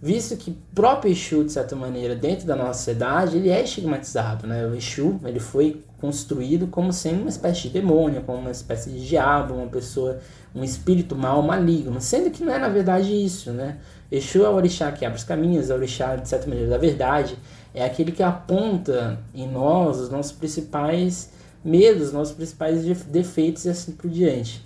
visto 0.00 0.36
que 0.36 0.56
próprio 0.72 1.10
Exu, 1.10 1.42
de 1.42 1.50
certa 1.50 1.74
maneira, 1.74 2.14
dentro 2.14 2.46
da 2.46 2.54
nossa 2.54 2.74
sociedade, 2.74 3.36
ele 3.36 3.48
é 3.48 3.60
estigmatizado. 3.60 4.46
Né? 4.46 4.64
O 4.68 4.76
Exu 4.76 5.18
ele 5.24 5.40
foi 5.40 5.82
construído 6.00 6.68
como 6.68 6.92
sendo 6.92 7.22
uma 7.22 7.28
espécie 7.28 7.62
de 7.62 7.70
demônio, 7.70 8.22
como 8.22 8.38
uma 8.38 8.52
espécie 8.52 8.90
de 8.90 9.04
diabo, 9.04 9.54
uma 9.54 9.66
pessoa, 9.66 10.20
um 10.54 10.62
espírito 10.62 11.16
mal, 11.16 11.42
maligno, 11.42 12.00
sendo 12.00 12.30
que 12.30 12.44
não 12.44 12.54
é 12.54 12.58
na 12.60 12.68
verdade 12.68 13.12
isso, 13.12 13.50
né? 13.50 13.78
Exu 14.12 14.44
é 14.44 14.48
o 14.48 14.54
orixá 14.54 14.92
que 14.92 15.04
abre 15.04 15.18
os 15.18 15.24
caminhos, 15.24 15.70
é 15.70 15.74
o 15.74 15.76
orixá, 15.76 16.14
de 16.14 16.28
certa 16.28 16.46
maneira, 16.46 16.70
da 16.70 16.78
verdade, 16.78 17.36
é 17.74 17.84
aquele 17.84 18.12
que 18.12 18.22
aponta 18.22 19.18
em 19.34 19.48
nós 19.48 19.98
os 19.98 20.08
nossos 20.08 20.30
principais 20.30 21.30
medos, 21.64 22.08
os 22.08 22.12
nossos 22.12 22.34
principais 22.34 22.84
defeitos 23.06 23.64
e 23.64 23.68
assim 23.70 23.92
por 23.92 24.10
diante. 24.10 24.64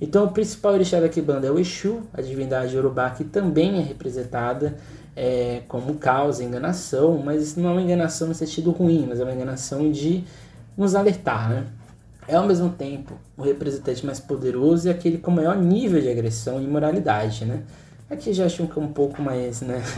Então, 0.00 0.24
o 0.24 0.30
principal 0.30 0.72
orixá 0.72 1.00
da 1.00 1.08
Kibanda 1.08 1.46
é 1.46 1.50
o 1.50 1.58
Exu, 1.58 2.02
a 2.12 2.20
divindade 2.20 2.74
Yorubá, 2.74 3.10
que 3.10 3.24
também 3.24 3.78
é 3.78 3.82
representada 3.82 4.76
é, 5.16 5.62
como 5.68 5.94
causa, 5.94 6.42
enganação, 6.42 7.18
mas 7.24 7.56
não 7.56 7.70
é 7.70 7.72
uma 7.72 7.82
enganação 7.82 8.28
no 8.28 8.34
sentido 8.34 8.70
ruim, 8.70 9.06
mas 9.08 9.20
é 9.20 9.22
uma 9.22 9.32
enganação 9.32 9.90
de 9.90 10.24
nos 10.76 10.94
alertar, 10.94 11.48
né? 11.48 11.66
É 12.26 12.36
ao 12.36 12.46
mesmo 12.46 12.70
tempo 12.70 13.14
o 13.36 13.42
representante 13.42 14.04
mais 14.04 14.18
poderoso 14.18 14.88
e 14.88 14.90
aquele 14.90 15.18
com 15.18 15.30
maior 15.30 15.56
nível 15.56 16.00
de 16.00 16.08
agressão 16.08 16.60
e 16.60 16.64
imoralidade, 16.64 17.44
né? 17.44 17.62
Aqui 18.10 18.32
já 18.32 18.46
acho 18.46 18.66
que 18.66 18.78
é 18.78 18.82
um 18.82 18.92
pouco 18.92 19.22
mais, 19.22 19.60
né? 19.60 19.82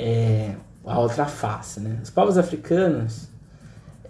É, 0.00 0.54
a 0.84 1.00
outra 1.00 1.26
face, 1.26 1.80
né? 1.80 1.98
Os 2.00 2.08
povos 2.08 2.38
africanos, 2.38 3.26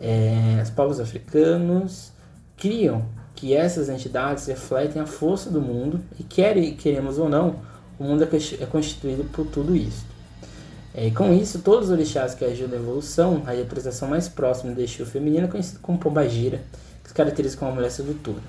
é, 0.01 0.61
os 0.63 0.71
povos 0.71 1.01
africanos 1.01 2.13
criam 2.57 3.05
que 3.35 3.55
essas 3.55 3.89
entidades 3.89 4.47
refletem 4.47 5.01
a 5.01 5.07
força 5.07 5.51
do 5.51 5.61
mundo 5.61 6.01
e 6.19 6.25
querem, 6.25 6.75
queremos 6.75 7.19
ou 7.19 7.29
não, 7.29 7.57
o 7.99 8.05
mundo 8.05 8.25
é, 8.25 8.63
é 8.63 8.67
constituído 8.67 9.25
por 9.25 9.47
tudo 9.47 9.77
isso. 9.77 10.05
É, 10.95 11.07
e 11.07 11.11
com 11.11 11.33
isso, 11.33 11.61
todos 11.61 11.87
os 11.87 11.93
orixás 11.93 12.35
que 12.35 12.45
ajudam 12.45 12.79
a 12.79 12.83
evolução, 12.83 13.43
a 13.47 13.53
representação 13.53 14.09
mais 14.09 14.29
próxima 14.29 14.73
do 14.73 14.81
Exu 14.81 15.07
feminino 15.07 15.45
é 15.45 15.49
conhecida 15.49 15.79
como 15.81 15.99
Pombagira, 15.99 16.63
que 17.03 17.09
se 17.09 17.15
caracteriza 17.15 17.57
como 17.57 17.71
uma 17.71 17.77
mulher 17.77 17.91
sedutora. 17.91 18.43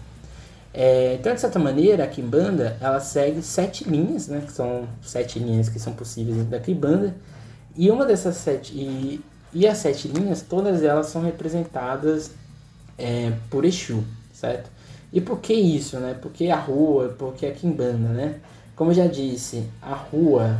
É, 0.74 1.15
então, 1.20 1.34
de 1.34 1.41
certa 1.41 1.60
maneira, 1.60 2.03
a 2.03 2.08
Kimbanda 2.08 2.77
ela 2.79 3.00
segue 3.00 3.41
sete 3.41 3.88
linhas, 3.88 4.27
né, 4.27 4.41
que 4.46 4.51
são 4.51 4.88
sete 5.01 5.38
linhas 5.39 5.70
que 5.70 5.79
são 5.79 5.94
possíveis 5.94 6.38
dentro 6.38 6.51
da 6.51 6.60
Kimbanda, 6.60 7.15
e 7.75 7.89
uma 7.91 8.06
dessas 8.06 8.36
sete 8.38 8.74
e, 8.75 9.22
e 9.53 9.68
as 9.68 9.77
sete 9.79 10.08
linhas, 10.08 10.41
todas 10.41 10.84
elas 10.84 11.08
são 11.08 11.24
representadas 11.24 12.32
é, 12.98 13.34
por 13.50 13.65
Exu, 13.65 14.03
certo? 14.34 14.70
E 15.12 15.20
por 15.20 15.39
que 15.39 15.53
isso, 15.53 15.98
né? 16.00 16.18
Porque 16.22 16.48
a 16.50 16.60
rua, 16.60 17.15
porque 17.18 17.46
a 17.46 17.51
Kimbanda, 17.51 18.10
né? 18.10 18.39
Como 18.75 18.91
eu 18.91 18.96
já 18.96 19.08
disse, 19.08 19.65
a 19.82 19.96
rua 19.96 20.60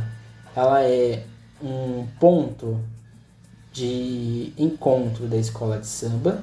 ela 0.54 0.82
é 0.82 1.24
um 1.62 2.06
ponto 2.18 2.80
de 3.72 4.52
encontro 4.58 5.26
da 5.26 5.36
escola 5.36 5.78
de 5.78 5.86
samba. 5.86 6.42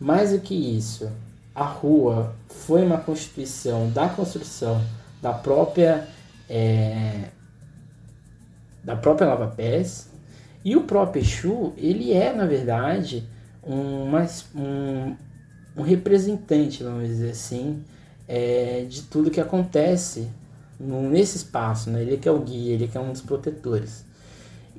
Mais 0.00 0.30
do 0.30 0.38
que 0.38 0.54
isso, 0.54 1.10
a 1.52 1.64
rua 1.64 2.34
foi 2.48 2.84
uma 2.84 2.98
constituição 2.98 3.90
da 3.90 4.08
construção 4.08 4.80
da 5.20 5.32
própria 5.32 6.06
é, 6.48 7.30
da 8.84 8.94
própria 8.94 9.26
Lava 9.26 9.48
Pés 9.48 10.08
e 10.64 10.76
o 10.76 10.82
próprio 10.82 11.22
Exu 11.22 11.72
ele 11.76 12.12
é 12.12 12.32
na 12.32 12.46
verdade 12.46 13.28
um, 13.62 14.10
um, 14.54 15.16
um 15.76 15.82
representante 15.82 16.82
vamos 16.82 17.08
dizer 17.08 17.30
assim 17.30 17.82
é, 18.26 18.84
de 18.88 19.02
tudo 19.02 19.30
que 19.30 19.40
acontece 19.40 20.28
no, 20.78 21.08
nesse 21.08 21.36
espaço 21.38 21.90
né? 21.90 22.02
ele 22.02 22.16
que 22.16 22.28
é 22.28 22.32
o 22.32 22.40
guia 22.40 22.74
ele 22.74 22.88
que 22.88 22.96
é 22.96 23.00
um 23.00 23.12
dos 23.12 23.22
protetores 23.22 24.08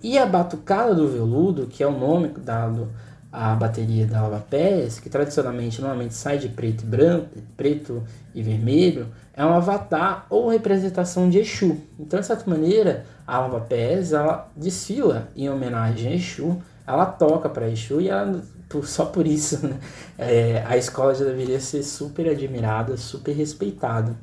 e 0.01 0.17
a 0.17 0.25
batucada 0.25 0.95
do 0.95 1.07
veludo, 1.07 1.67
que 1.67 1.83
é 1.83 1.87
o 1.87 1.97
nome 1.97 2.29
dado 2.29 2.89
à 3.31 3.53
bateria 3.53 4.07
da 4.07 4.21
Lava 4.21 4.39
Pés, 4.39 4.99
que 4.99 5.09
tradicionalmente 5.09 5.81
normalmente 5.81 6.13
sai 6.13 6.37
de 6.37 6.47
preto 6.47 6.83
e 6.83 6.85
branco, 6.85 7.27
preto 7.57 8.03
e 8.33 8.41
vermelho, 8.41 9.07
é 9.39 9.45
um 9.45 9.54
avatar 9.54 10.25
ou 10.30 10.49
representação 10.49 11.30
de 11.30 11.39
Exu. 11.39 11.78
Então, 11.97 12.19
de 12.19 12.25
certa 12.25 12.49
maneira, 12.49 13.06
a 13.25 13.39
Lava 13.39 13.62
Pés 13.62 14.12
ela 14.12 14.52
desfila 14.54 15.30
em 15.34 15.49
homenagem 15.49 16.12
a 16.12 16.15
Exu, 16.15 16.62
ela 16.86 17.06
toca 17.06 17.47
para 17.47 17.69
Exu 17.69 18.02
e 18.02 18.10
ela, 18.10 18.43
só 18.84 19.06
por 19.06 19.25
isso 19.25 19.65
né, 19.65 19.80
é, 20.17 20.62
a 20.67 20.75
escola 20.75 21.15
já 21.15 21.23
deveria 21.23 21.62
ser 21.62 21.84
super 21.84 22.28
admirada, 22.28 22.97
super 22.97 23.32
respeitada. 23.32 24.13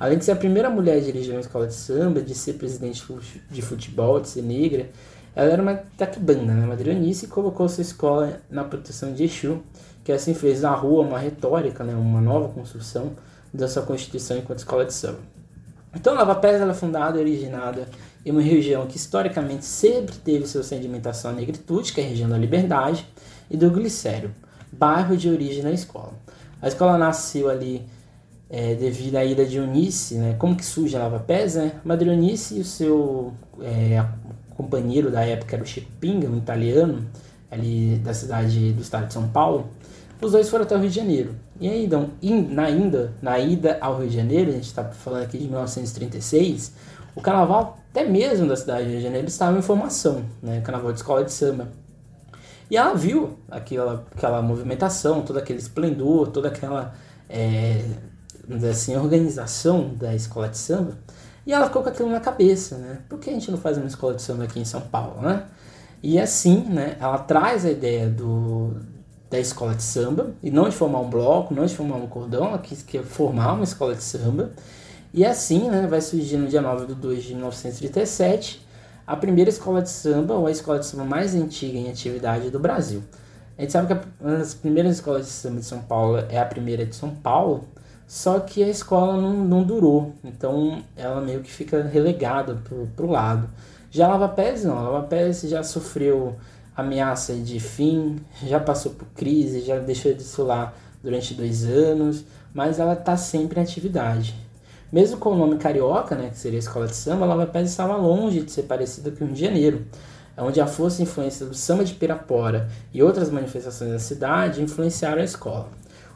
Além 0.00 0.18
de 0.18 0.24
ser 0.24 0.32
a 0.32 0.36
primeira 0.36 0.68
mulher 0.68 0.96
a 0.96 1.00
dirigir 1.00 1.32
uma 1.32 1.40
escola 1.40 1.68
de 1.68 1.74
samba, 1.74 2.20
de 2.20 2.34
ser 2.34 2.54
presidente 2.54 3.06
de 3.48 3.62
futebol, 3.62 4.18
de 4.18 4.28
ser 4.28 4.42
negra, 4.42 4.90
ela 5.36 5.52
era 5.52 5.62
uma 5.62 5.76
taquibanda, 5.96 6.52
né, 6.52 6.66
madrianice, 6.66 7.26
e 7.26 7.28
colocou 7.28 7.68
sua 7.68 7.82
escola 7.82 8.40
na 8.50 8.64
proteção 8.64 9.14
de 9.14 9.22
Exu, 9.22 9.62
que 10.02 10.10
assim 10.10 10.34
fez 10.34 10.62
da 10.62 10.72
rua 10.72 11.04
uma 11.04 11.20
retórica, 11.20 11.84
né, 11.84 11.94
uma 11.94 12.20
nova 12.20 12.48
construção 12.48 13.12
da 13.56 13.68
sua 13.68 13.82
constituição 13.82 14.36
enquanto 14.36 14.58
escola 14.58 14.84
de 14.84 14.92
samba. 14.92 15.18
Então, 15.94 16.14
Nova 16.14 16.34
Pés 16.34 16.60
ela 16.60 16.72
é 16.72 16.74
fundada 16.74 17.18
e 17.18 17.20
originada 17.20 17.88
em 18.24 18.30
uma 18.30 18.42
região 18.42 18.86
que 18.86 18.96
historicamente 18.96 19.64
sempre 19.64 20.14
teve 20.16 20.46
sua 20.46 20.62
sedimentação 20.62 21.30
à 21.30 21.34
negritude, 21.34 21.92
que 21.92 22.00
é 22.00 22.04
a 22.04 22.08
região 22.08 22.28
da 22.28 22.36
Liberdade, 22.36 23.06
e 23.50 23.56
do 23.56 23.70
Glicério, 23.70 24.32
bairro 24.72 25.16
de 25.16 25.30
origem 25.30 25.62
da 25.62 25.70
escola. 25.70 26.12
A 26.60 26.68
escola 26.68 26.98
nasceu 26.98 27.48
ali 27.48 27.86
é, 28.50 28.74
devido 28.74 29.16
à 29.16 29.24
ida 29.24 29.44
de 29.44 29.56
Eunice, 29.56 30.16
né? 30.16 30.34
Como 30.38 30.56
que 30.56 30.64
surge 30.64 30.96
a 30.96 31.00
Lava 31.00 31.20
Pés, 31.20 31.54
né? 31.54 31.72
Madre 31.84 32.10
Eunice 32.10 32.56
e 32.56 32.60
o 32.60 32.64
seu 32.64 33.32
é, 33.60 34.04
companheiro 34.56 35.10
da 35.10 35.24
época 35.24 35.54
era 35.54 35.62
o 35.62 35.66
Chico 35.66 35.90
Pinga, 36.00 36.28
um 36.28 36.38
italiano, 36.38 37.06
ali 37.50 37.96
da 37.98 38.12
cidade 38.12 38.72
do 38.72 38.82
estado 38.82 39.06
de 39.06 39.12
São 39.12 39.28
Paulo, 39.28 39.68
os 40.20 40.32
dois 40.32 40.48
foram 40.48 40.64
até 40.64 40.74
o 40.74 40.80
Rio 40.80 40.88
de 40.88 40.96
Janeiro. 40.96 41.34
E 41.58 41.68
aí, 41.68 41.86
então, 41.86 42.10
na, 42.50 42.70
ida, 42.70 43.14
na 43.22 43.38
ida 43.38 43.78
ao 43.80 43.98
Rio 43.98 44.08
de 44.08 44.16
Janeiro, 44.16 44.50
a 44.50 44.54
gente 44.54 44.66
está 44.66 44.84
falando 44.84 45.22
aqui 45.22 45.38
de 45.38 45.44
1936, 45.44 46.72
o 47.14 47.20
carnaval, 47.22 47.78
até 47.90 48.04
mesmo 48.04 48.46
da 48.46 48.56
cidade 48.56 48.84
do 48.84 48.90
Rio 48.90 48.98
de 48.98 49.04
Janeiro, 49.04 49.26
estava 49.26 49.58
em 49.58 49.62
formação, 49.62 50.22
né? 50.42 50.60
Carnaval 50.60 50.92
de 50.92 50.98
escola 50.98 51.24
de 51.24 51.32
samba. 51.32 51.68
E 52.70 52.76
ela 52.76 52.94
viu 52.94 53.38
aquela, 53.50 54.04
aquela 54.14 54.42
movimentação, 54.42 55.22
todo 55.22 55.38
aquele 55.38 55.58
esplendor, 55.58 56.28
toda 56.28 56.48
aquela, 56.48 56.94
é, 57.28 57.82
assim, 58.70 58.96
organização 58.96 59.94
da 59.94 60.14
escola 60.14 60.48
de 60.48 60.58
samba. 60.58 60.98
E 61.46 61.52
ela 61.52 61.66
ficou 61.66 61.82
com 61.82 61.88
aquilo 61.88 62.10
na 62.10 62.20
cabeça, 62.20 62.76
né? 62.76 62.98
Por 63.08 63.18
que 63.18 63.30
a 63.30 63.32
gente 63.32 63.50
não 63.50 63.58
faz 63.58 63.78
uma 63.78 63.86
escola 63.86 64.14
de 64.14 64.20
samba 64.20 64.44
aqui 64.44 64.58
em 64.58 64.64
São 64.64 64.80
Paulo, 64.80 65.22
né? 65.22 65.44
E 66.02 66.18
assim, 66.20 66.60
né, 66.64 66.96
ela 67.00 67.18
traz 67.18 67.64
a 67.64 67.70
ideia 67.70 68.08
do, 68.08 68.76
da 69.30 69.38
escola 69.38 69.74
de 69.74 69.82
samba, 69.82 70.34
e 70.42 70.50
não 70.50 70.68
de 70.68 70.76
formar 70.76 71.00
um 71.00 71.10
bloco, 71.10 71.52
não 71.52 71.66
de 71.66 71.74
formar 71.74 71.96
um 71.96 72.06
cordão, 72.06 72.46
ela 72.46 72.58
quis 72.58 72.82
que 72.82 73.02
formar 73.02 73.54
uma 73.54 73.64
escola 73.64 73.94
de 73.94 74.02
samba. 74.02 74.52
E 75.12 75.24
assim, 75.24 75.68
né, 75.68 75.86
vai 75.86 76.00
surgir 76.00 76.36
no 76.36 76.46
dia 76.46 76.60
9 76.60 76.86
de 76.86 76.94
2 76.94 77.24
de 77.24 77.34
1937 77.34 78.66
a 79.06 79.16
primeira 79.16 79.48
escola 79.48 79.80
de 79.80 79.88
samba, 79.88 80.34
ou 80.34 80.46
a 80.46 80.50
escola 80.50 80.78
de 80.78 80.86
samba 80.86 81.04
mais 81.04 81.34
antiga 81.34 81.78
em 81.78 81.88
atividade 81.88 82.50
do 82.50 82.58
Brasil. 82.58 83.02
A 83.56 83.62
gente 83.62 83.72
sabe 83.72 83.94
que 83.94 84.06
das 84.22 84.54
primeiras 84.54 84.96
escolas 84.96 85.24
de 85.24 85.32
samba 85.32 85.60
de 85.60 85.66
São 85.66 85.80
Paulo 85.80 86.18
é 86.28 86.38
a 86.38 86.44
primeira 86.44 86.84
de 86.84 86.94
São 86.94 87.10
Paulo, 87.10 87.64
só 88.06 88.40
que 88.40 88.62
a 88.62 88.68
escola 88.68 89.20
não, 89.20 89.32
não 89.32 89.62
durou, 89.62 90.12
então 90.22 90.82
ela 90.96 91.20
meio 91.20 91.40
que 91.40 91.50
fica 91.50 91.82
relegada 91.82 92.54
pro, 92.62 92.86
pro 92.94 93.10
lado. 93.10 93.48
Já 93.90 94.06
a 94.06 94.10
Lava 94.10 94.28
Pés 94.28 94.64
não, 94.64 94.76
a 94.76 94.82
Lava 94.82 95.06
Pés 95.06 95.40
já 95.42 95.62
sofreu 95.62 96.36
ameaça 96.76 97.34
de 97.34 97.58
fim, 97.58 98.16
já 98.44 98.60
passou 98.60 98.92
por 98.92 99.06
crise, 99.14 99.60
já 99.60 99.78
deixou 99.78 100.12
de 100.12 100.18
desfilar 100.18 100.74
durante 101.02 101.34
dois 101.34 101.64
anos, 101.64 102.24
mas 102.52 102.78
ela 102.78 102.92
está 102.92 103.16
sempre 103.16 103.58
em 103.58 103.62
atividade. 103.62 104.34
Mesmo 104.92 105.18
com 105.18 105.30
o 105.30 105.36
nome 105.36 105.56
carioca, 105.56 106.14
né, 106.14 106.28
que 106.28 106.38
seria 106.38 106.58
a 106.58 106.60
escola 106.60 106.86
de 106.86 106.94
samba, 106.94 107.24
a 107.24 107.28
Lava 107.28 107.46
Pés 107.46 107.70
estava 107.70 107.96
longe 107.96 108.42
de 108.42 108.52
ser 108.52 108.64
parecida 108.64 109.10
com 109.10 109.24
o 109.24 109.26
Rio 109.26 109.34
de 109.34 109.40
Janeiro, 109.40 109.86
onde 110.38 110.60
a 110.60 110.66
força 110.66 111.00
e 111.00 111.04
influência 111.04 111.46
do 111.46 111.54
samba 111.54 111.84
de 111.84 111.94
Pirapora 111.94 112.68
e 112.92 113.02
outras 113.02 113.30
manifestações 113.30 113.90
da 113.90 113.98
cidade 113.98 114.62
influenciaram 114.62 115.20
a 115.20 115.24
escola. 115.24 115.68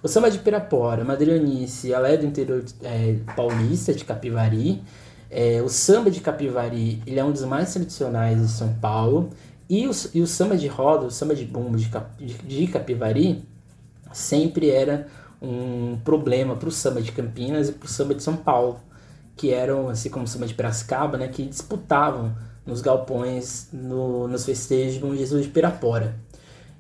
O 0.03 0.09
samba 0.09 0.31
de 0.31 0.39
Pirapora, 0.39 1.05
Madrianice, 1.05 1.93
ela 1.93 2.09
é 2.09 2.17
do 2.17 2.25
interior 2.25 2.65
é, 2.83 3.17
paulista, 3.37 3.93
de 3.93 4.05
Capivari. 4.05 4.83
É, 5.31 5.61
o 5.63 5.69
samba 5.69 6.11
de 6.11 6.21
Capivari 6.21 7.03
ele 7.07 7.21
é 7.21 7.25
um 7.25 7.31
dos 7.31 7.45
mais 7.45 7.73
tradicionais 7.73 8.41
de 8.41 8.49
São 8.49 8.73
Paulo. 8.75 9.31
E 9.71 9.87
o, 9.87 9.93
e 10.13 10.21
o 10.21 10.27
samba 10.27 10.57
de 10.57 10.67
roda, 10.67 11.07
o 11.07 11.11
samba 11.13 11.33
de 11.33 11.45
bumbo 11.45 11.77
de, 11.77 11.89
de, 12.19 12.35
de 12.35 12.67
Capivari, 12.67 13.45
sempre 14.13 14.69
era 14.69 15.07
um 15.41 15.97
problema 16.05 16.57
para 16.57 16.69
o 16.69 16.73
samba 16.73 17.01
de 17.01 17.13
Campinas 17.13 17.69
e 17.69 17.73
para 17.73 17.87
o 17.87 17.89
samba 17.89 18.13
de 18.17 18.21
São 18.21 18.37
Paulo, 18.37 18.81
que 19.37 19.53
eram, 19.53 19.89
assim 19.89 20.11
como 20.11 20.25
o 20.25 20.29
samba 20.29 20.49
de 20.49 20.55
Piracicaba, 20.55 21.17
né, 21.17 21.29
que 21.29 21.45
disputavam 21.45 22.35
nos 22.67 22.81
galpões, 22.81 23.69
no, 23.73 24.27
nos 24.27 24.45
festejos 24.45 24.99
do 24.99 25.17
Jesus 25.17 25.45
de 25.45 25.51
Pirapora. 25.51 26.17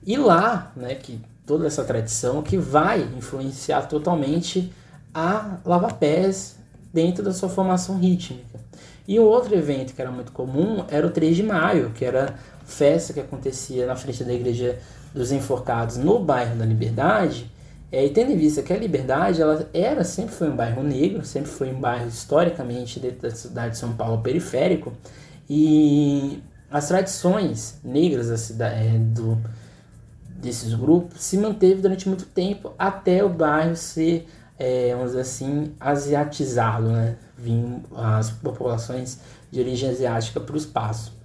E 0.05 0.16
lá, 0.16 0.72
né, 0.74 0.96
que 0.96 1.20
toda 1.46 1.68
essa 1.68 1.85
tradição 1.85 2.42
que 2.42 2.57
vai 2.57 3.03
influenciar 3.16 3.83
totalmente 3.83 4.72
a 5.14 5.59
Lava 5.64 5.94
Pés 5.94 6.57
dentro 6.92 7.22
da 7.22 7.33
sua 7.33 7.48
formação 7.48 7.98
rítmica. 7.98 8.59
E 9.07 9.18
um 9.18 9.24
outro 9.24 9.55
evento 9.55 9.94
que 9.94 10.00
era 10.00 10.11
muito 10.11 10.33
comum 10.33 10.85
era 10.88 11.07
o 11.07 11.11
3 11.11 11.37
de 11.37 11.42
maio, 11.42 11.90
que 11.90 12.05
era 12.05 12.37
festa 12.71 13.13
que 13.13 13.21
acontecia 13.21 13.87
na 13.87 13.97
frente 13.97 14.25
da 14.25 14.33
Igreja 14.33 14.79
dos 15.15 15.33
Enforcados 15.33 15.97
no 15.97 16.19
bairro 16.19 16.57
da 16.57 16.65
Liberdade. 16.65 17.51
É, 17.93 18.07
e 18.07 18.11
tendo 18.11 18.31
em 18.31 18.37
vista 18.37 18.63
que 18.63 18.73
a 18.73 18.77
Liberdade 18.77 19.43
ela 19.43 19.69
era 19.75 20.05
sempre 20.05 20.33
foi 20.33 20.49
um 20.49 20.55
bairro 20.55 20.83
negro, 20.83 21.25
sempre 21.25 21.51
foi 21.51 21.73
um 21.73 21.81
bairro 21.81 22.09
historicamente 22.09 23.01
dentro 23.01 23.23
da 23.23 23.35
cidade 23.35 23.73
de 23.73 23.79
São 23.79 23.93
Paulo 23.95 24.23
periférico, 24.23 24.93
e 25.49 26.41
as 26.71 26.87
tradições 26.87 27.81
negras 27.83 28.29
da 28.29 28.37
cidade, 28.37 28.75
é, 28.77 28.99
do, 28.99 29.37
desses 30.41 30.73
grupos 30.73 31.21
se 31.21 31.37
manteve 31.37 31.83
durante 31.83 32.09
muito 32.09 32.25
tempo 32.27 32.73
até 32.79 33.25
o 33.25 33.29
bairro 33.29 33.75
ser, 33.75 34.29
é, 34.57 34.93
vamos 34.93 35.11
dizer 35.11 35.23
assim, 35.23 35.75
asiatizado, 35.81 36.89
né? 36.89 37.17
Vinham 37.37 37.83
as 37.97 38.31
populações 38.31 39.19
de 39.51 39.59
origem 39.59 39.91
asiática 39.91 40.39
para 40.39 40.55
o 40.55 40.59
espaço. 40.59 41.20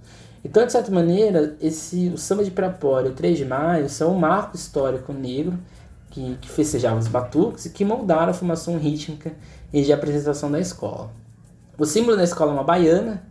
Então, 0.46 0.64
de 0.64 0.72
certa 0.72 0.92
maneira, 0.92 1.58
esse, 1.60 2.10
o 2.10 2.20
samba 2.20 2.44
de 2.44 2.52
Pirapora 2.52 3.10
o 3.10 3.14
3 3.14 3.36
de 3.36 3.44
maio 3.44 3.90
são 3.90 4.16
um 4.16 4.20
marco 4.20 4.56
histórico 4.56 5.12
negro 5.12 5.58
que, 6.12 6.38
que 6.40 6.48
festejava 6.48 7.00
os 7.00 7.08
batuques 7.08 7.66
e 7.66 7.72
que 7.72 7.84
moldaram 7.84 8.30
a 8.30 8.34
formação 8.34 8.78
rítmica 8.78 9.34
e 9.74 9.82
de 9.82 9.92
apresentação 9.92 10.52
da 10.52 10.60
escola. 10.60 11.10
O 11.80 11.84
símbolo 11.84 12.16
da 12.16 12.24
escola 12.24 12.52
é 12.52 12.54
uma 12.54 12.64
baiana, 12.64 13.24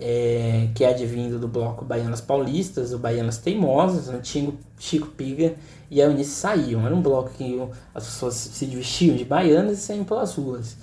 é, 0.00 0.68
que 0.74 0.82
é 0.82 0.88
advindo 0.88 1.38
do 1.38 1.46
bloco 1.46 1.84
Baianas 1.84 2.22
Paulistas, 2.22 2.94
o 2.94 2.98
Baianas 2.98 3.36
Teimosas, 3.36 4.08
o 4.08 4.12
antigo 4.12 4.56
Chico 4.78 5.08
Piga 5.08 5.54
e 5.90 6.00
a 6.00 6.06
Eunice 6.06 6.30
saíam. 6.30 6.86
Era 6.86 6.94
um 6.94 7.02
bloco 7.02 7.28
que 7.36 7.62
as 7.94 8.06
pessoas 8.06 8.36
se 8.36 8.64
vestiam 8.64 9.14
de 9.14 9.24
baianas 9.26 9.78
e 9.78 9.82
saíam 9.82 10.04
pelas 10.04 10.34
ruas. 10.34 10.78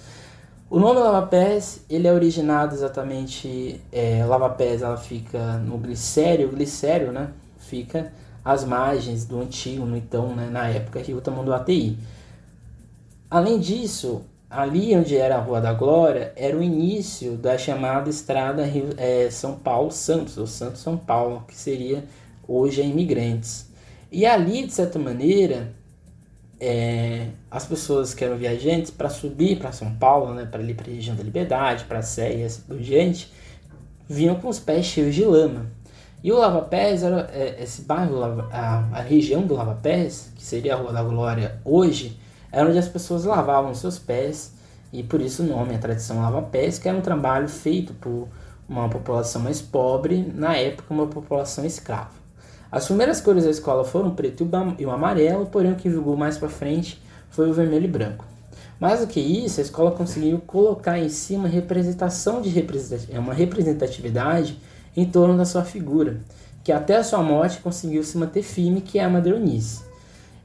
O 0.71 0.79
nome 0.79 1.01
Lava 1.01 1.27
Pés, 1.27 1.83
ele 1.89 2.07
é 2.07 2.13
originado 2.13 2.73
exatamente, 2.73 3.81
é, 3.91 4.23
Lava 4.23 4.49
Pés 4.51 4.81
ela 4.81 4.95
fica 4.95 5.57
no 5.57 5.77
glicério, 5.77 6.47
o 6.47 6.51
glicério, 6.53 7.11
né, 7.11 7.33
fica 7.57 8.13
às 8.43 8.63
margens 8.63 9.25
do 9.25 9.41
antigo, 9.41 9.85
no 9.85 9.97
então, 9.97 10.33
né, 10.33 10.49
na 10.49 10.69
época, 10.69 11.01
Rio 11.01 11.19
Tamanduateí. 11.19 11.97
Além 13.29 13.59
disso, 13.59 14.21
ali 14.49 14.95
onde 14.95 15.17
era 15.17 15.35
a 15.35 15.41
Rua 15.41 15.59
da 15.59 15.73
Glória, 15.73 16.31
era 16.37 16.55
o 16.55 16.63
início 16.63 17.33
da 17.33 17.57
chamada 17.57 18.09
estrada 18.09 18.63
Rio, 18.63 18.91
é, 18.95 19.29
São 19.29 19.55
Paulo-Santos, 19.55 20.37
ou 20.37 20.47
Santos-São 20.47 20.95
Paulo, 20.95 21.43
que 21.49 21.55
seria 21.55 22.05
hoje 22.47 22.81
a 22.81 22.85
Imigrantes. 22.85 23.69
E 24.09 24.25
ali, 24.25 24.65
de 24.65 24.71
certa 24.71 24.97
maneira, 24.97 25.73
é, 26.61 27.29
as 27.49 27.65
pessoas 27.65 28.13
que 28.13 28.23
eram 28.23 28.37
viajantes, 28.37 28.91
para 28.91 29.09
subir 29.09 29.57
para 29.57 29.71
São 29.71 29.95
Paulo, 29.95 30.33
né, 30.35 30.45
para 30.45 30.61
ali 30.61 30.75
para 30.75 30.89
a 30.89 30.93
região 30.93 31.15
da 31.15 31.23
Liberdade, 31.23 31.85
para 31.85 32.03
Sé 32.03 32.35
e 32.35 32.43
assim 32.43 32.61
por 32.61 32.77
diante, 32.77 33.33
vinham 34.07 34.35
com 34.35 34.47
os 34.47 34.59
pés 34.59 34.85
cheios 34.85 35.15
de 35.15 35.25
lama. 35.25 35.65
E 36.23 36.31
o 36.31 36.37
Lava 36.37 36.61
Pés, 36.61 37.01
era, 37.01 37.27
é, 37.33 37.63
esse 37.63 37.81
bairro, 37.81 38.21
a, 38.51 38.87
a 38.91 39.01
região 39.01 39.41
do 39.41 39.55
Lava 39.55 39.73
Pés, 39.73 40.31
que 40.35 40.43
seria 40.43 40.75
a 40.75 40.77
Rua 40.77 40.93
da 40.93 41.01
Glória 41.01 41.59
hoje, 41.65 42.19
era 42.51 42.69
onde 42.69 42.77
as 42.77 42.87
pessoas 42.87 43.25
lavavam 43.25 43.73
seus 43.73 43.97
pés 43.97 44.53
e 44.93 45.01
por 45.01 45.19
isso 45.19 45.41
o 45.41 45.45
nome, 45.47 45.73
a 45.73 45.79
tradição 45.79 46.21
lava-pés, 46.21 46.77
que 46.77 46.87
era 46.87 46.97
um 46.97 47.01
trabalho 47.01 47.47
feito 47.47 47.93
por 47.93 48.27
uma 48.69 48.87
população 48.87 49.41
mais 49.41 49.61
pobre, 49.61 50.31
na 50.35 50.55
época 50.55 50.93
uma 50.93 51.07
população 51.07 51.65
escrava. 51.65 52.20
As 52.71 52.85
primeiras 52.85 53.19
cores 53.19 53.43
da 53.43 53.49
escola 53.49 53.83
foram 53.83 54.09
o 54.09 54.11
preto 54.11 54.47
e 54.79 54.85
o 54.85 54.91
amarelo, 54.91 55.45
porém 55.47 55.73
o 55.73 55.75
que 55.75 55.89
vingou 55.89 56.15
mais 56.15 56.37
para 56.37 56.47
frente 56.47 57.01
foi 57.29 57.49
o 57.49 57.53
vermelho 57.53 57.85
e 57.85 57.87
branco. 57.89 58.25
Mais 58.79 59.01
do 59.01 59.07
que 59.07 59.19
isso, 59.19 59.59
a 59.59 59.63
escola 59.63 59.91
conseguiu 59.91 60.39
colocar 60.39 60.97
em 60.97 61.09
si 61.09 61.35
uma 61.35 61.47
representação 61.47 62.41
de 62.41 62.49
representatividade, 62.49 63.19
uma 63.19 63.33
representatividade 63.33 64.57
em 64.95 65.05
torno 65.05 65.37
da 65.37 65.45
sua 65.45 65.63
figura, 65.63 66.17
que 66.63 66.71
até 66.71 66.95
a 66.95 67.03
sua 67.03 67.21
morte 67.21 67.59
conseguiu 67.59 68.03
se 68.03 68.17
manter 68.17 68.41
firme, 68.41 68.81
que 68.81 68.97
é 68.97 69.03
a 69.03 69.09
Madronice. 69.09 69.83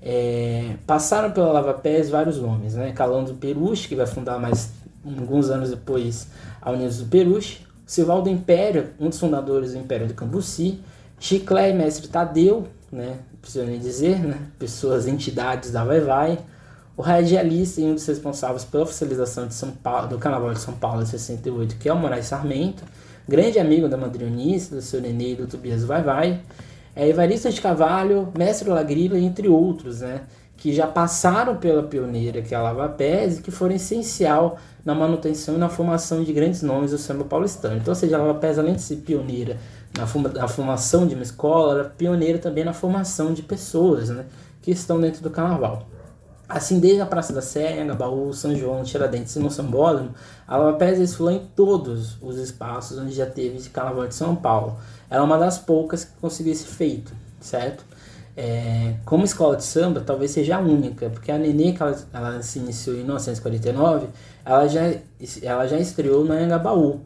É, 0.02 0.74
passaram 0.86 1.30
pela 1.30 1.50
Lava 1.50 1.74
Pés 1.74 2.10
vários 2.10 2.38
homens, 2.38 2.74
né? 2.74 2.92
Calando 2.92 3.34
Peruche, 3.34 3.88
que 3.88 3.94
vai 3.94 4.06
fundar 4.06 4.38
mais 4.38 4.70
alguns 5.04 5.48
anos 5.48 5.70
depois 5.70 6.26
a 6.60 6.70
Unidos 6.70 6.98
do 6.98 7.06
Peruche, 7.06 7.60
Silvaldo 7.86 8.28
Império, 8.28 8.90
um 9.00 9.08
dos 9.08 9.18
fundadores 9.18 9.72
do 9.72 9.78
Império 9.78 10.08
do 10.08 10.14
Cambuci, 10.14 10.80
Chiclé 11.18 11.70
e 11.70 11.74
Mestre 11.74 12.08
Tadeu, 12.08 12.66
né? 12.92 13.18
Preciso 13.40 13.64
nem 13.64 13.78
dizer, 13.78 14.18
né? 14.18 14.38
Pessoas, 14.58 15.06
entidades 15.06 15.70
da 15.70 15.84
Vai 15.84 16.00
Vai, 16.00 16.38
o 16.96 17.02
radialista 17.02 17.80
e 17.80 17.84
um 17.84 17.94
dos 17.94 18.06
responsáveis 18.06 18.64
pela 18.64 18.84
oficialização 18.84 19.46
de 19.46 19.54
São 19.54 19.70
Paulo, 19.70 20.08
do 20.08 20.18
Carnaval 20.18 20.52
de 20.52 20.60
São 20.60 20.74
Paulo 20.74 21.02
em 21.02 21.06
68, 21.06 21.76
que 21.76 21.88
é 21.88 21.92
o 21.92 21.96
Moraes 21.96 22.26
Sarmento, 22.26 22.82
grande 23.28 23.58
amigo 23.58 23.88
da 23.88 23.96
Madrionice, 23.96 24.74
do 24.74 24.80
seu 24.80 25.00
Nenê 25.00 25.32
e 25.32 25.36
do 25.36 25.46
Tobias 25.46 25.84
Vai 25.84 26.02
Vai, 26.02 26.40
é, 26.94 27.08
Evaristo 27.08 27.50
de 27.50 27.60
Cavalho, 27.60 28.32
Mestre 28.36 28.70
Lagrilo, 28.70 29.16
entre 29.16 29.48
outros, 29.48 30.00
né? 30.00 30.22
Que 30.56 30.72
já 30.74 30.86
passaram 30.86 31.56
pela 31.56 31.82
pioneira, 31.82 32.40
que 32.40 32.54
é 32.54 32.56
a 32.56 32.62
Lava 32.62 32.88
Pés, 32.88 33.38
e 33.38 33.42
que 33.42 33.50
foram 33.50 33.74
essencial 33.74 34.56
na 34.82 34.94
manutenção 34.94 35.56
e 35.56 35.58
na 35.58 35.68
formação 35.68 36.24
de 36.24 36.32
grandes 36.32 36.62
nomes 36.62 36.92
do 36.92 36.98
samba 36.98 37.24
paulistano. 37.24 37.76
Então, 37.76 37.92
ou 37.92 37.94
seja, 37.94 38.16
a 38.16 38.22
Lava 38.22 38.38
Pés, 38.38 38.58
além 38.58 38.74
de 38.74 38.80
ser 38.80 38.96
pioneira 38.96 39.58
na, 39.96 40.40
na 40.40 40.48
formação 40.48 41.06
de 41.06 41.14
uma 41.14 41.22
escola, 41.22 41.80
era 41.80 41.88
pioneira 41.88 42.38
também 42.38 42.64
na 42.64 42.72
formação 42.72 43.32
de 43.32 43.42
pessoas, 43.42 44.10
né? 44.10 44.26
Que 44.62 44.70
estão 44.70 45.00
dentro 45.00 45.22
do 45.22 45.30
carnaval. 45.30 45.86
Assim, 46.48 46.78
desde 46.78 47.00
a 47.00 47.06
Praça 47.06 47.32
da 47.32 47.42
Sé, 47.42 47.80
Angabaú, 47.80 48.32
São 48.32 48.54
João, 48.54 48.84
Tiradentes 48.84 49.34
e 49.34 49.40
Moçambódromo, 49.40 50.10
a 50.46 50.56
Lava 50.56 50.76
Pés 50.76 50.98
desfilou 50.98 51.32
em 51.32 51.40
todos 51.56 52.16
os 52.22 52.36
espaços 52.36 52.98
onde 52.98 53.12
já 53.12 53.26
teve 53.26 53.56
esse 53.56 53.68
carnaval 53.70 54.06
de 54.06 54.14
São 54.14 54.36
Paulo. 54.36 54.76
Ela 55.10 55.22
é 55.22 55.24
uma 55.24 55.38
das 55.38 55.58
poucas 55.58 56.04
que 56.04 56.12
conseguiu 56.20 56.52
esse 56.52 56.66
feito, 56.66 57.12
certo? 57.40 57.84
É, 58.36 58.94
como 59.04 59.24
escola 59.24 59.56
de 59.56 59.64
samba, 59.64 60.00
talvez 60.00 60.30
seja 60.30 60.56
a 60.56 60.60
única, 60.60 61.08
porque 61.08 61.32
a 61.32 61.38
Nenê, 61.38 61.72
que 61.72 61.82
ela, 61.82 61.96
ela, 62.12 62.42
se 62.42 62.58
iniciou 62.58 62.94
em 62.94 63.02
1949, 63.02 64.06
ela 64.44 64.68
já, 64.68 64.82
ela 65.42 65.66
já 65.66 65.78
estreou 65.78 66.24
na 66.24 66.34
Angabaú. 66.34 67.00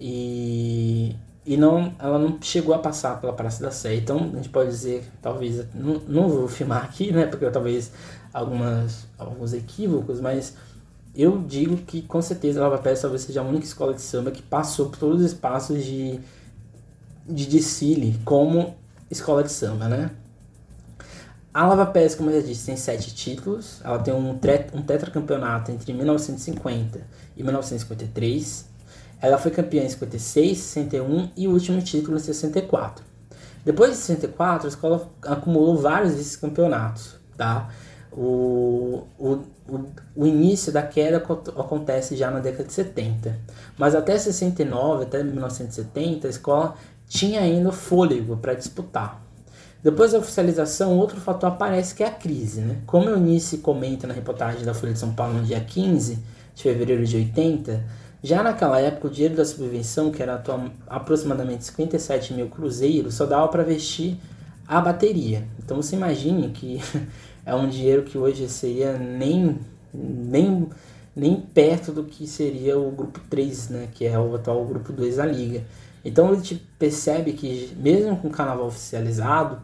E, 0.00 1.14
e 1.44 1.56
não, 1.56 1.94
ela 1.98 2.18
não 2.18 2.38
chegou 2.40 2.74
a 2.74 2.78
passar 2.78 3.20
pela 3.20 3.32
Praça 3.32 3.62
da 3.62 3.70
Sé. 3.70 3.94
Então, 3.94 4.30
a 4.32 4.36
gente 4.36 4.48
pode 4.48 4.70
dizer, 4.70 5.10
talvez, 5.22 5.64
não, 5.74 5.94
não 6.06 6.28
vou 6.28 6.48
filmar 6.48 6.84
aqui, 6.84 7.12
né, 7.12 7.26
porque 7.26 7.48
talvez 7.50 7.90
algumas, 8.32 9.06
alguns 9.18 9.52
equívocos, 9.52 10.20
mas 10.20 10.54
eu 11.14 11.38
digo 11.42 11.76
que 11.78 12.02
com 12.02 12.22
certeza 12.22 12.60
a 12.60 12.68
Lava 12.68 12.82
Pés 12.82 13.00
talvez 13.00 13.22
seja 13.22 13.40
a 13.40 13.44
única 13.44 13.64
escola 13.64 13.94
de 13.94 14.00
samba 14.00 14.30
que 14.30 14.42
passou 14.42 14.90
por 14.90 14.98
todos 14.98 15.20
os 15.20 15.32
espaços 15.32 15.84
de, 15.84 16.20
de 17.26 17.46
desfile 17.46 18.18
como 18.24 18.76
escola 19.10 19.42
de 19.42 19.50
samba, 19.50 19.88
né? 19.88 20.10
A 21.52 21.66
Lava 21.66 21.84
Pés, 21.86 22.14
como 22.14 22.30
eu 22.30 22.40
já 22.40 22.46
disse, 22.46 22.66
tem 22.66 22.76
sete 22.76 23.12
títulos. 23.12 23.80
Ela 23.82 23.98
tem 23.98 24.14
um, 24.14 24.30
um 24.30 24.82
tetracampeonato 24.82 25.72
entre 25.72 25.92
1950 25.92 27.00
e 27.36 27.42
1953. 27.42 28.69
Ela 29.20 29.38
foi 29.38 29.50
campeã 29.50 29.82
em 29.82 29.88
56, 29.88 30.58
61 30.58 31.30
e 31.36 31.46
o 31.46 31.52
último 31.52 31.80
título 31.82 32.16
em 32.16 32.20
64. 32.20 33.04
Depois 33.64 33.90
de 33.90 33.96
64, 33.98 34.66
a 34.66 34.68
escola 34.68 35.10
acumulou 35.22 35.76
vários 35.76 36.14
vice-campeonatos, 36.14 37.16
tá? 37.36 37.68
O, 38.10 39.04
o, 39.18 39.40
o, 40.16 40.26
início 40.26 40.72
da 40.72 40.82
queda 40.82 41.18
acontece 41.18 42.16
já 42.16 42.30
na 42.30 42.40
década 42.40 42.64
de 42.64 42.72
70. 42.72 43.38
Mas 43.78 43.94
até 43.94 44.18
69, 44.18 45.04
até 45.04 45.22
1970, 45.22 46.26
a 46.26 46.30
escola 46.30 46.74
tinha 47.06 47.40
ainda 47.40 47.70
fôlego 47.70 48.36
para 48.36 48.54
disputar. 48.54 49.22
Depois 49.82 50.12
da 50.12 50.18
oficialização, 50.18 50.98
outro 50.98 51.20
fator 51.20 51.50
aparece 51.50 51.94
que 51.94 52.02
é 52.02 52.06
a 52.06 52.10
crise. 52.10 52.60
Né? 52.60 52.78
Como 52.86 53.06
o 53.06 53.10
Eunice 53.10 53.58
comenta 53.58 54.06
na 54.06 54.14
reportagem 54.14 54.64
da 54.64 54.74
Folha 54.74 54.92
de 54.92 54.98
São 54.98 55.14
Paulo 55.14 55.34
no 55.34 55.42
dia 55.42 55.60
15 55.60 56.18
de 56.54 56.62
fevereiro 56.62 57.04
de 57.04 57.16
80, 57.16 57.82
já 58.22 58.42
naquela 58.42 58.78
época 58.78 59.08
o 59.08 59.10
dinheiro 59.10 59.34
da 59.34 59.44
subvenção, 59.44 60.10
que 60.10 60.22
era 60.22 60.42
aproximadamente 60.86 61.64
57 61.64 62.34
mil 62.34 62.48
cruzeiros, 62.48 63.14
só 63.14 63.24
dava 63.24 63.48
para 63.48 63.62
vestir 63.62 64.18
a 64.68 64.80
bateria. 64.80 65.44
Então 65.58 65.80
você 65.80 65.96
imagine 65.96 66.50
que 66.50 66.80
é 67.46 67.54
um 67.54 67.68
dinheiro 67.68 68.02
que 68.02 68.18
hoje 68.18 68.46
seria 68.48 68.98
nem, 68.98 69.58
nem, 69.94 70.68
nem 71.16 71.40
perto 71.40 71.92
do 71.92 72.04
que 72.04 72.26
seria 72.26 72.78
o 72.78 72.90
grupo 72.90 73.20
3, 73.30 73.68
né, 73.70 73.88
que 73.94 74.04
é 74.04 74.18
o 74.18 74.34
atual 74.34 74.66
grupo 74.66 74.92
2 74.92 75.16
da 75.16 75.24
liga. 75.24 75.64
Então 76.04 76.30
a 76.30 76.34
gente 76.34 76.56
percebe 76.78 77.32
que, 77.32 77.72
mesmo 77.76 78.16
com 78.18 78.28
o 78.28 78.30
carnaval 78.30 78.66
oficializado, 78.66 79.58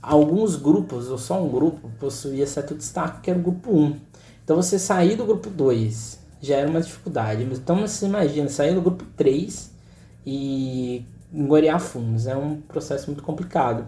alguns 0.00 0.56
grupos, 0.56 1.10
ou 1.10 1.18
só 1.18 1.42
um 1.42 1.48
grupo, 1.50 1.90
possuía 2.00 2.46
certo 2.46 2.74
destaque, 2.74 3.20
que 3.22 3.30
era 3.30 3.38
o 3.38 3.42
grupo 3.42 3.70
1. 3.70 3.96
Então 4.42 4.56
você 4.56 4.78
sair 4.78 5.16
do 5.16 5.24
grupo 5.26 5.50
2 5.50 6.19
já 6.40 6.56
era 6.56 6.68
uma 6.68 6.80
dificuldade. 6.80 7.42
Então 7.42 7.80
você 7.80 8.06
imagina 8.06 8.48
sair 8.48 8.74
do 8.74 8.80
grupo 8.80 9.04
3 9.16 9.70
e 10.26 11.04
engorear 11.32 11.80
fundos. 11.80 12.26
É 12.26 12.36
um 12.36 12.60
processo 12.60 13.06
muito 13.06 13.22
complicado. 13.22 13.86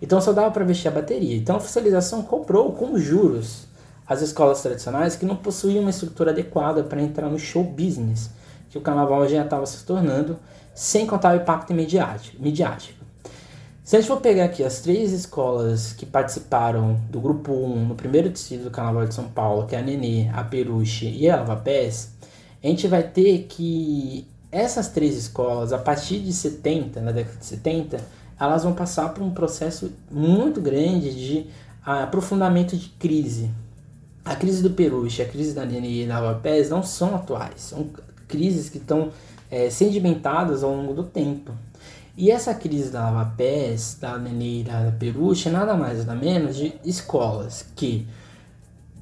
Então 0.00 0.20
só 0.20 0.32
dava 0.32 0.50
para 0.50 0.64
vestir 0.64 0.88
a 0.88 0.90
bateria. 0.90 1.36
Então 1.36 1.56
a 1.56 1.58
oficialização 1.58 2.22
cobrou 2.22 2.72
com 2.72 2.98
juros 2.98 3.66
as 4.06 4.20
escolas 4.20 4.60
tradicionais 4.60 5.16
que 5.16 5.24
não 5.24 5.36
possuíam 5.36 5.80
uma 5.80 5.90
estrutura 5.90 6.32
adequada 6.32 6.82
para 6.82 7.00
entrar 7.00 7.28
no 7.28 7.38
show 7.38 7.62
business, 7.62 8.30
que 8.68 8.76
o 8.76 8.80
carnaval 8.80 9.26
já 9.28 9.42
estava 9.42 9.64
se 9.64 9.84
tornando, 9.84 10.38
sem 10.74 11.06
contar 11.06 11.34
o 11.34 11.40
impacto 11.40 11.72
midiático. 11.72 13.01
Se 13.84 13.96
a 13.96 14.00
gente 14.00 14.08
for 14.08 14.20
pegar 14.20 14.44
aqui 14.44 14.62
as 14.62 14.80
três 14.80 15.10
escolas 15.10 15.92
que 15.92 16.06
participaram 16.06 17.00
do 17.10 17.20
grupo 17.20 17.52
1 17.52 17.86
no 17.86 17.94
primeiro 17.96 18.30
desfile 18.30 18.62
do 18.62 18.70
Carnaval 18.70 19.06
de 19.06 19.14
São 19.14 19.24
Paulo, 19.24 19.66
que 19.66 19.74
é 19.74 19.80
a 19.80 19.82
Nenê, 19.82 20.28
a 20.32 20.44
Peruche 20.44 21.08
e 21.08 21.28
a 21.28 21.38
Lava 21.38 21.56
Pés, 21.56 22.12
a 22.62 22.66
gente 22.68 22.86
vai 22.86 23.02
ter 23.02 23.46
que 23.48 24.24
essas 24.52 24.88
três 24.88 25.16
escolas, 25.16 25.72
a 25.72 25.78
partir 25.78 26.20
de 26.20 26.32
70, 26.32 27.00
na 27.00 27.10
década 27.10 27.36
de 27.36 27.44
70, 27.44 28.00
elas 28.38 28.62
vão 28.62 28.72
passar 28.72 29.08
por 29.12 29.24
um 29.24 29.32
processo 29.32 29.90
muito 30.08 30.60
grande 30.60 31.12
de 31.12 31.46
aprofundamento 31.84 32.76
de 32.76 32.88
crise. 32.88 33.50
A 34.24 34.36
crise 34.36 34.62
do 34.62 34.70
Peruche, 34.70 35.22
a 35.22 35.28
crise 35.28 35.54
da 35.54 35.66
Nenê 35.66 36.04
e 36.04 36.06
da 36.06 36.20
Lava 36.20 36.38
Pés 36.38 36.70
não 36.70 36.84
são 36.84 37.16
atuais, 37.16 37.60
são 37.60 37.88
crises 38.28 38.68
que 38.68 38.78
estão 38.78 39.10
é, 39.50 39.68
sedimentadas 39.70 40.62
ao 40.62 40.72
longo 40.72 40.94
do 40.94 41.02
tempo. 41.02 41.50
E 42.16 42.30
essa 42.30 42.54
crise 42.54 42.90
da 42.90 43.10
Lava 43.10 43.32
Pés, 43.36 43.96
da 44.00 44.18
Nenê 44.18 44.62
da 44.64 44.92
Peruche, 44.98 45.48
nada 45.48 45.74
mais 45.74 46.04
nada 46.04 46.14
menos 46.14 46.56
de 46.56 46.74
escolas 46.84 47.64
que 47.74 48.06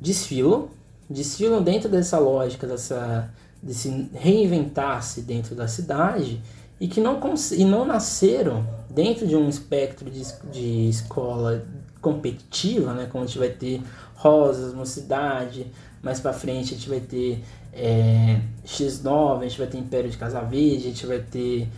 desfilam, 0.01 0.69
desfilam 1.09 1.63
dentro 1.63 1.89
dessa 1.89 2.19
lógica, 2.19 2.67
dessa, 2.67 3.29
desse 3.61 4.09
reinventar-se 4.15 5.23
dentro 5.23 5.57
da 5.57 5.67
cidade 5.67 6.41
e 6.81 6.87
que 6.87 7.01
não, 7.01 7.21
e 7.53 7.65
não 7.65 7.85
nasceram 7.85 8.65
dentro 8.89 9.27
de 9.27 9.35
um 9.37 9.49
espectro 9.49 10.09
de, 10.09 10.23
de 10.51 10.89
escola 10.89 11.67
competitiva, 12.01 12.95
né, 12.95 13.07
como 13.11 13.25
a 13.25 13.27
gente 13.27 13.39
vai 13.39 13.51
ter 13.51 13.83
Rosas, 14.15 14.73
Mocidade, 14.73 15.67
mais 16.03 16.21
para 16.21 16.33
frente 16.33 16.73
a 16.73 16.77
gente 16.77 16.89
vai 16.89 17.01
ter 17.01 17.45
é, 17.73 18.41
X9, 18.65 19.41
a 19.41 19.43
gente 19.43 19.59
vai 19.59 19.67
ter 19.67 19.79
Império 19.79 20.11
de 20.11 20.17
Casa 20.17 20.41
Verde, 20.41 20.87
a 20.87 20.91
gente 20.91 21.07
vai 21.07 21.19
ter 21.19 21.69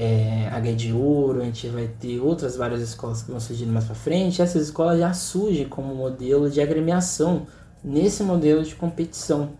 é, 0.00 0.48
H 0.50 0.72
de 0.72 0.92
Ouro, 0.94 1.42
a 1.42 1.44
gente 1.44 1.68
vai 1.68 1.86
ter 1.86 2.18
outras 2.20 2.56
várias 2.56 2.80
escolas 2.80 3.22
que 3.22 3.30
vão 3.30 3.38
surgindo 3.38 3.70
mais 3.70 3.84
para 3.84 3.94
frente. 3.94 4.40
Essas 4.40 4.62
escolas 4.62 4.98
já 4.98 5.12
surgem 5.12 5.68
como 5.68 5.94
modelo 5.94 6.48
de 6.48 6.58
agremiação 6.58 7.46
nesse 7.84 8.22
modelo 8.22 8.64
de 8.64 8.74
competição. 8.74 9.50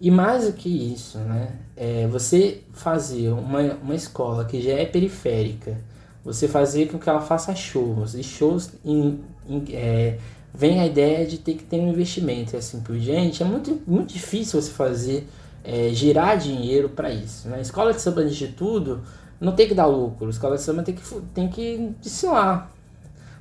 E 0.00 0.10
mais 0.10 0.46
do 0.46 0.52
que 0.52 0.68
isso, 0.68 1.16
né? 1.18 1.52
É 1.76 2.08
você 2.08 2.62
fazer 2.72 3.28
uma, 3.28 3.60
uma 3.74 3.94
escola 3.94 4.44
que 4.44 4.60
já 4.60 4.72
é 4.72 4.84
periférica, 4.84 5.78
você 6.24 6.48
fazer 6.48 6.88
com 6.88 6.98
que 6.98 7.08
ela 7.08 7.20
faça 7.20 7.54
shows, 7.54 8.14
e 8.14 8.22
shows 8.24 8.70
em, 8.84 9.20
em, 9.48 9.64
é, 9.70 10.18
vem 10.52 10.80
a 10.80 10.86
ideia 10.86 11.24
de 11.24 11.38
ter 11.38 11.54
que 11.54 11.62
ter 11.62 11.76
um 11.76 11.90
investimento 11.90 12.56
e 12.56 12.58
assim 12.58 12.80
por 12.80 12.98
diante, 12.98 13.44
é 13.44 13.46
muito, 13.46 13.80
muito 13.86 14.12
difícil 14.12 14.60
você 14.60 14.72
fazer 14.72 15.28
é, 15.62 15.90
girar 15.92 16.36
dinheiro 16.36 16.88
para 16.88 17.12
isso. 17.12 17.48
Né? 17.48 17.60
Escola 17.60 17.92
de 17.92 18.00
samba 18.00 18.24
de 18.24 18.48
tudo 18.48 19.02
não 19.42 19.52
tem 19.52 19.66
que 19.66 19.74
dar 19.74 19.86
lucro, 19.86 20.28
a 20.28 20.30
escola 20.30 20.56
de 20.56 20.62
samba 20.62 20.82
tem 20.82 20.94
que, 20.94 21.02
tem 21.34 21.48
que 21.48 21.94
desfilar. 22.00 22.70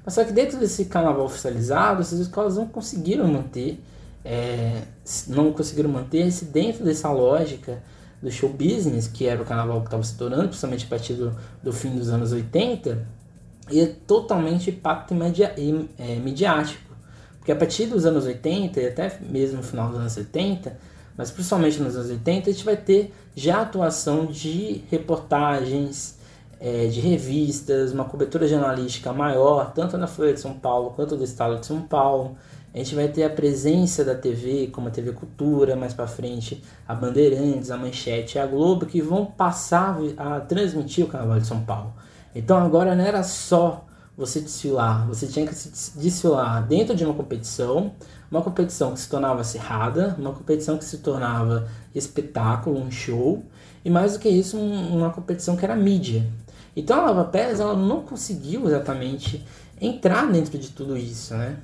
Mas 0.03 0.15
só 0.15 0.23
que 0.23 0.33
dentro 0.33 0.57
desse 0.57 0.85
carnaval 0.85 1.25
oficializado, 1.25 2.01
essas 2.01 2.19
escolas 2.19 2.57
não 2.57 2.67
conseguiram 2.67 3.27
manter, 3.27 3.79
é, 4.25 4.81
não 5.27 5.53
conseguiram 5.53 5.89
manter-se 5.89 6.45
dentro 6.45 6.83
dessa 6.83 7.11
lógica 7.11 7.83
do 8.19 8.31
show 8.31 8.49
business, 8.49 9.07
que 9.07 9.27
era 9.27 9.41
o 9.41 9.45
carnaval 9.45 9.79
que 9.81 9.87
estava 9.87 10.03
se 10.03 10.15
tornando, 10.15 10.47
principalmente 10.47 10.85
a 10.85 10.89
partir 10.89 11.13
do, 11.13 11.35
do 11.61 11.71
fim 11.71 11.95
dos 11.95 12.09
anos 12.09 12.31
80, 12.31 13.07
e 13.69 13.79
é 13.79 13.85
totalmente 13.85 14.71
impacto 14.71 15.13
media, 15.13 15.53
é, 15.99 16.15
midiático. 16.15 16.91
Porque 17.37 17.51
a 17.51 17.55
partir 17.55 17.85
dos 17.85 18.05
anos 18.05 18.25
80 18.25 18.79
e 18.81 18.87
até 18.87 19.19
mesmo 19.21 19.57
no 19.57 19.63
final 19.63 19.89
dos 19.89 19.99
anos 19.99 20.13
70, 20.13 20.77
mas 21.17 21.31
principalmente 21.31 21.79
nos 21.79 21.95
anos 21.95 22.09
80, 22.09 22.49
a 22.49 22.53
gente 22.53 22.65
vai 22.65 22.77
ter 22.77 23.13
já 23.35 23.61
atuação 23.61 24.25
de 24.25 24.83
reportagens, 24.89 26.17
é, 26.59 26.87
de 26.87 26.99
revistas, 26.99 27.91
uma 27.91 28.05
cobertura 28.05 28.47
jornalística 28.47 29.11
maior, 29.11 29.73
tanto 29.73 29.97
na 29.97 30.07
Folha 30.07 30.33
de 30.33 30.39
São 30.39 30.53
Paulo 30.53 30.91
quanto 30.91 31.15
do 31.15 31.23
Estado 31.23 31.59
de 31.59 31.65
São 31.65 31.81
Paulo. 31.81 32.37
A 32.73 32.77
gente 32.77 32.95
vai 32.95 33.07
ter 33.09 33.23
a 33.23 33.29
presença 33.29 34.05
da 34.05 34.15
TV, 34.15 34.67
como 34.67 34.87
a 34.87 34.91
TV 34.91 35.11
Cultura, 35.11 35.75
mais 35.75 35.93
para 35.93 36.07
frente, 36.07 36.63
a 36.87 36.95
Bandeirantes, 36.95 37.69
a 37.69 37.77
Manchete 37.77 38.37
e 38.37 38.39
a 38.39 38.45
Globo, 38.45 38.85
que 38.85 39.01
vão 39.01 39.25
passar 39.25 39.97
a 40.17 40.39
transmitir 40.39 41.03
o 41.03 41.07
Carnaval 41.07 41.39
de 41.39 41.47
São 41.47 41.61
Paulo. 41.61 41.93
Então 42.33 42.57
agora 42.57 42.95
não 42.95 43.03
era 43.03 43.23
só 43.23 43.85
você 44.15 44.39
desfilar, 44.39 45.07
você 45.07 45.27
tinha 45.27 45.45
que 45.45 45.55
se 45.55 45.97
desfilar 45.97 46.65
dentro 46.67 46.95
de 46.95 47.03
uma 47.03 47.13
competição, 47.13 47.93
uma 48.31 48.41
competição 48.41 48.93
que 48.93 48.99
se 49.01 49.09
tornava 49.09 49.41
acirrada, 49.41 50.15
uma 50.17 50.31
competição 50.31 50.77
que 50.77 50.85
se 50.85 50.99
tornava 50.99 51.67
espetáculo, 51.93 52.79
um 52.79 52.89
show, 52.89 53.43
e 53.83 53.89
mais 53.89 54.13
do 54.13 54.19
que 54.19 54.29
isso, 54.29 54.57
um, 54.57 54.97
uma 54.97 55.09
competição 55.09 55.57
que 55.57 55.65
era 55.65 55.75
mídia. 55.75 56.25
Então 56.73 57.01
a 57.01 57.05
Lava 57.07 57.25
Pés 57.25 57.59
ela 57.59 57.75
não 57.75 58.01
conseguiu 58.01 58.65
exatamente 58.67 59.45
entrar 59.79 60.31
dentro 60.31 60.57
de 60.57 60.69
tudo 60.69 60.95
isso, 60.95 61.33
né? 61.35 61.57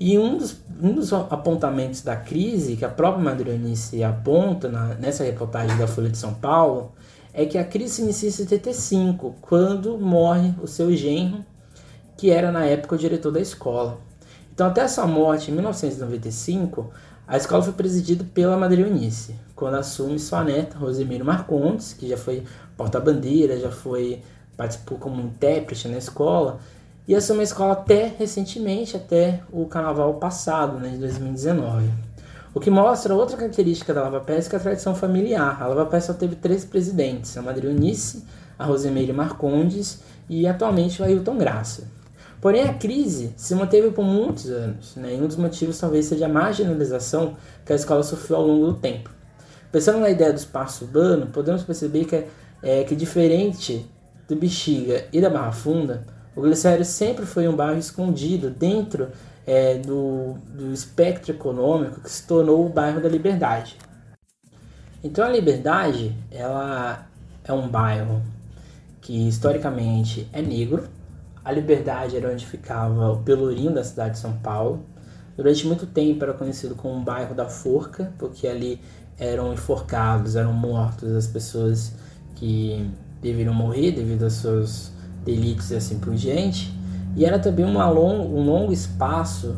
E 0.00 0.16
um 0.16 0.38
dos, 0.38 0.56
um 0.80 0.94
dos 0.94 1.12
apontamentos 1.12 2.02
da 2.02 2.16
crise 2.16 2.76
que 2.76 2.84
a 2.84 2.88
própria 2.88 3.22
Madrionice 3.22 4.02
aponta 4.04 4.68
na, 4.68 4.94
nessa 4.94 5.24
reportagem 5.24 5.76
da 5.76 5.88
Folha 5.88 6.08
de 6.08 6.16
São 6.16 6.32
Paulo 6.34 6.92
é 7.34 7.44
que 7.44 7.58
a 7.58 7.64
crise 7.64 7.94
se 7.94 8.02
inicia 8.02 8.28
em 8.28 8.32
75, 8.32 9.34
quando 9.40 9.98
morre 9.98 10.54
o 10.62 10.68
seu 10.68 10.94
genro, 10.94 11.44
que 12.16 12.30
era 12.30 12.50
na 12.50 12.64
época 12.64 12.94
o 12.94 12.98
diretor 12.98 13.32
da 13.32 13.40
escola. 13.40 13.98
Então, 14.58 14.66
até 14.66 14.80
essa 14.80 15.06
morte, 15.06 15.52
em 15.52 15.54
1995, 15.54 16.90
a 17.28 17.36
escola 17.36 17.62
foi 17.62 17.74
presidida 17.74 18.26
pela 18.34 18.56
Madre 18.56 18.82
Eunice, 18.82 19.36
quando 19.54 19.76
assume 19.76 20.18
sua 20.18 20.42
neta, 20.42 20.76
Rosemiro 20.76 21.24
Marcondes, 21.24 21.92
que 21.92 22.08
já 22.08 22.16
foi 22.16 22.42
porta-bandeira, 22.76 23.56
já 23.60 23.70
foi 23.70 24.20
participou 24.56 24.98
como 24.98 25.22
intérprete 25.22 25.86
na 25.86 25.98
escola, 25.98 26.58
e 27.06 27.14
assume 27.14 27.38
a 27.38 27.42
escola 27.44 27.74
até 27.74 28.12
recentemente, 28.18 28.96
até 28.96 29.42
o 29.52 29.64
carnaval 29.66 30.14
passado, 30.14 30.80
né, 30.80 30.88
de 30.88 30.98
2019. 30.98 31.88
O 32.52 32.58
que 32.58 32.68
mostra 32.68 33.14
outra 33.14 33.36
característica 33.36 33.94
da 33.94 34.02
Lava 34.02 34.18
Pés, 34.18 34.48
que 34.48 34.56
é 34.56 34.58
a 34.58 34.60
tradição 34.60 34.92
familiar. 34.92 35.62
A 35.62 35.68
Lava 35.68 35.86
Pés 35.86 36.02
só 36.02 36.14
teve 36.14 36.34
três 36.34 36.64
presidentes, 36.64 37.38
a 37.38 37.42
Madre 37.42 37.68
Eunice, 37.68 38.24
a 38.58 38.64
Rosemary 38.64 39.12
Marcondes 39.12 40.00
e 40.28 40.48
atualmente 40.48 41.00
o 41.00 41.04
Ailton 41.04 41.38
Graça. 41.38 41.96
Porém, 42.40 42.62
a 42.62 42.74
crise 42.74 43.32
se 43.36 43.54
manteve 43.54 43.90
por 43.90 44.04
muitos 44.04 44.48
anos, 44.48 44.94
né? 44.96 45.14
e 45.14 45.20
um 45.20 45.26
dos 45.26 45.36
motivos 45.36 45.78
talvez 45.78 46.06
seja 46.06 46.26
a 46.26 46.28
marginalização 46.28 47.36
que 47.64 47.72
a 47.72 47.76
escola 47.76 48.02
sofreu 48.02 48.36
ao 48.36 48.46
longo 48.46 48.66
do 48.66 48.74
tempo. 48.74 49.10
Pensando 49.72 49.98
na 50.00 50.08
ideia 50.08 50.32
do 50.32 50.38
espaço 50.38 50.84
urbano, 50.84 51.26
podemos 51.26 51.62
perceber 51.62 52.04
que, 52.04 52.24
é, 52.62 52.84
que 52.84 52.94
diferente 52.94 53.84
do 54.28 54.36
Bexiga 54.36 55.06
e 55.12 55.20
da 55.20 55.28
Barra 55.28 55.52
Funda, 55.52 56.06
o 56.36 56.40
Glicério 56.40 56.84
sempre 56.84 57.26
foi 57.26 57.48
um 57.48 57.56
bairro 57.56 57.78
escondido 57.78 58.50
dentro 58.50 59.08
é, 59.44 59.74
do, 59.78 60.34
do 60.48 60.72
espectro 60.72 61.32
econômico 61.32 62.00
que 62.00 62.10
se 62.10 62.24
tornou 62.26 62.64
o 62.64 62.68
bairro 62.68 63.00
da 63.00 63.08
Liberdade. 63.08 63.76
Então 65.02 65.24
a 65.24 65.28
Liberdade 65.28 66.14
ela 66.30 67.06
é 67.42 67.52
um 67.52 67.66
bairro 67.66 68.22
que 69.00 69.26
historicamente 69.26 70.28
é 70.32 70.40
negro, 70.40 70.88
a 71.48 71.52
Liberdade 71.52 72.14
era 72.14 72.30
onde 72.30 72.44
ficava 72.44 73.10
o 73.10 73.20
Pelourinho 73.20 73.72
da 73.72 73.82
cidade 73.82 74.12
de 74.12 74.18
São 74.18 74.34
Paulo. 74.34 74.84
Durante 75.34 75.66
muito 75.66 75.86
tempo 75.86 76.22
era 76.22 76.34
conhecido 76.34 76.74
como 76.74 76.98
o 76.98 77.00
bairro 77.00 77.34
da 77.34 77.46
Forca, 77.46 78.12
porque 78.18 78.46
ali 78.46 78.78
eram 79.18 79.54
enforcados, 79.54 80.36
eram 80.36 80.52
mortos 80.52 81.10
as 81.10 81.26
pessoas 81.26 81.94
que 82.34 82.90
deveriam 83.22 83.54
morrer 83.54 83.92
devido 83.92 84.24
aos 84.24 84.34
seus 84.34 84.92
delitos 85.24 85.70
e 85.70 85.76
assim 85.76 85.98
por 85.98 86.14
diante. 86.14 86.70
E 87.16 87.24
era 87.24 87.38
também 87.38 87.64
long, 87.64 88.26
um 88.26 88.44
longo 88.44 88.70
espaço 88.70 89.56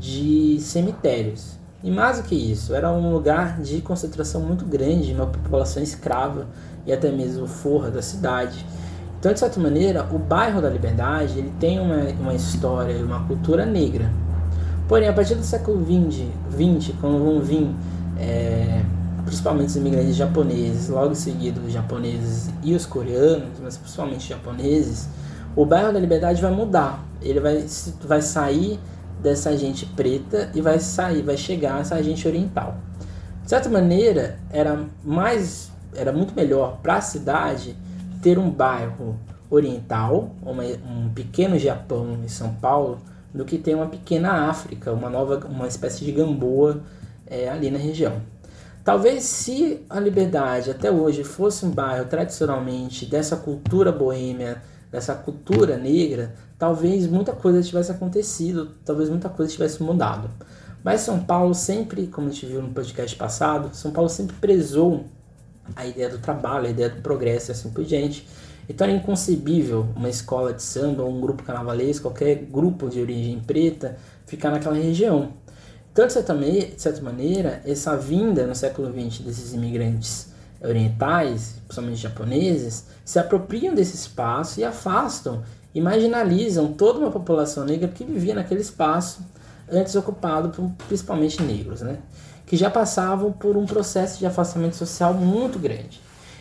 de 0.00 0.56
cemitérios. 0.58 1.58
E 1.84 1.90
mais 1.90 2.16
do 2.16 2.22
que 2.22 2.34
isso, 2.34 2.74
era 2.74 2.90
um 2.90 3.12
lugar 3.12 3.60
de 3.60 3.82
concentração 3.82 4.40
muito 4.40 4.64
grande 4.64 5.08
de 5.08 5.12
uma 5.12 5.26
população 5.26 5.82
escrava 5.82 6.46
e 6.86 6.92
até 6.94 7.12
mesmo 7.12 7.46
forra 7.46 7.90
da 7.90 8.00
cidade. 8.00 8.64
Então, 9.18 9.32
de 9.32 9.38
certa 9.40 9.58
maneira, 9.58 10.06
o 10.12 10.18
bairro 10.18 10.60
da 10.60 10.68
Liberdade 10.68 11.38
ele 11.38 11.52
tem 11.58 11.80
uma, 11.80 12.02
uma 12.20 12.34
história 12.34 12.92
e 12.92 13.02
uma 13.02 13.24
cultura 13.24 13.64
negra. 13.64 14.10
Porém, 14.88 15.08
a 15.08 15.12
partir 15.12 15.34
do 15.34 15.42
século 15.42 15.84
XX, 15.84 16.26
20, 16.50 16.92
quando 17.00 17.18
vão 17.18 17.40
vir, 17.40 17.68
é, 18.18 18.82
principalmente 19.24 19.68
os 19.68 19.76
imigrantes 19.76 20.14
japoneses, 20.14 20.88
logo 20.88 21.12
em 21.12 21.16
seguida 21.16 21.60
os 21.60 21.72
japoneses 21.72 22.50
e 22.62 22.74
os 22.74 22.86
coreanos, 22.86 23.58
mas 23.60 23.76
principalmente 23.76 24.20
os 24.20 24.28
japoneses, 24.28 25.08
o 25.56 25.64
bairro 25.64 25.92
da 25.92 25.98
Liberdade 25.98 26.40
vai 26.40 26.52
mudar. 26.52 27.02
Ele 27.20 27.40
vai, 27.40 27.66
vai 28.04 28.22
sair 28.22 28.78
dessa 29.20 29.56
gente 29.56 29.86
preta 29.86 30.50
e 30.54 30.60
vai 30.60 30.78
sair, 30.78 31.22
vai 31.22 31.36
chegar 31.36 31.80
essa 31.80 32.00
gente 32.02 32.28
oriental. 32.28 32.76
De 33.42 33.50
certa 33.50 33.68
maneira, 33.68 34.38
era 34.50 34.84
mais, 35.04 35.70
era 35.94 36.12
muito 36.12 36.34
melhor 36.34 36.78
para 36.82 36.96
a 36.96 37.00
cidade 37.00 37.76
ter 38.22 38.38
um 38.38 38.50
bairro 38.50 39.18
oriental, 39.50 40.34
uma, 40.42 40.64
um 40.64 41.08
pequeno 41.14 41.58
Japão 41.58 42.18
em 42.24 42.28
São 42.28 42.54
Paulo, 42.54 42.98
do 43.32 43.44
que 43.44 43.58
ter 43.58 43.74
uma 43.74 43.86
pequena 43.86 44.48
África, 44.48 44.92
uma 44.92 45.10
nova, 45.10 45.46
uma 45.46 45.68
espécie 45.68 46.04
de 46.04 46.12
Gamboa 46.12 46.80
é, 47.26 47.48
ali 47.48 47.70
na 47.70 47.78
região. 47.78 48.20
Talvez 48.84 49.24
se 49.24 49.84
a 49.90 49.98
Liberdade 49.98 50.70
até 50.70 50.90
hoje 50.90 51.24
fosse 51.24 51.66
um 51.66 51.70
bairro 51.70 52.06
tradicionalmente 52.06 53.04
dessa 53.04 53.36
cultura 53.36 53.90
boêmia, 53.90 54.62
dessa 54.90 55.14
cultura 55.14 55.76
negra, 55.76 56.34
talvez 56.56 57.06
muita 57.06 57.32
coisa 57.32 57.62
tivesse 57.62 57.90
acontecido, 57.90 58.70
talvez 58.84 59.08
muita 59.10 59.28
coisa 59.28 59.52
tivesse 59.52 59.82
mudado. 59.82 60.30
Mas 60.84 61.00
São 61.00 61.18
Paulo 61.18 61.52
sempre, 61.52 62.06
como 62.06 62.28
a 62.28 62.30
gente 62.30 62.46
viu 62.46 62.62
no 62.62 62.68
podcast 62.70 63.16
passado, 63.16 63.74
São 63.74 63.90
Paulo 63.90 64.08
sempre 64.08 64.36
prezou 64.36 65.04
a 65.74 65.86
ideia 65.86 66.08
do 66.08 66.18
trabalho, 66.18 66.66
a 66.66 66.70
ideia 66.70 66.90
do 66.90 67.00
progresso 67.02 67.50
e 67.50 67.52
assim 67.52 67.70
por 67.70 67.84
diante. 67.84 68.26
Então 68.68 68.86
é 68.86 68.90
inconcebível 68.90 69.86
uma 69.96 70.08
escola 70.08 70.52
de 70.52 70.62
samba, 70.62 71.04
um 71.04 71.20
grupo 71.20 71.42
carnavalesco, 71.42 72.02
qualquer 72.02 72.34
grupo 72.36 72.88
de 72.88 73.00
origem 73.00 73.40
preta 73.40 73.96
ficar 74.26 74.50
naquela 74.50 74.76
região. 74.76 75.32
Então, 75.92 76.06
de 76.06 76.12
certa, 76.12 76.34
de 76.34 76.74
certa 76.76 77.00
maneira, 77.00 77.62
essa 77.64 77.96
vinda 77.96 78.46
no 78.46 78.54
século 78.54 78.88
XX 78.92 79.20
desses 79.20 79.54
imigrantes 79.54 80.28
orientais, 80.60 81.54
principalmente 81.66 82.02
japoneses, 82.02 82.86
se 83.04 83.18
apropriam 83.18 83.74
desse 83.74 83.94
espaço 83.94 84.60
e 84.60 84.64
afastam 84.64 85.42
e 85.74 85.80
marginalizam 85.80 86.72
toda 86.72 86.98
uma 86.98 87.10
população 87.10 87.64
negra 87.64 87.88
que 87.88 88.04
vivia 88.04 88.34
naquele 88.34 88.60
espaço 88.60 89.20
antes 89.70 89.94
ocupado 89.94 90.50
por 90.50 90.70
principalmente 90.86 91.42
negros, 91.42 91.82
né? 91.82 91.98
Que 92.46 92.56
já 92.56 92.70
passavam 92.70 93.32
por 93.32 93.56
um 93.56 93.66
processo 93.66 94.18
de 94.18 94.26
afastamento 94.26 94.76
social 94.76 95.12
muito 95.12 95.58
grande. 95.58 96.00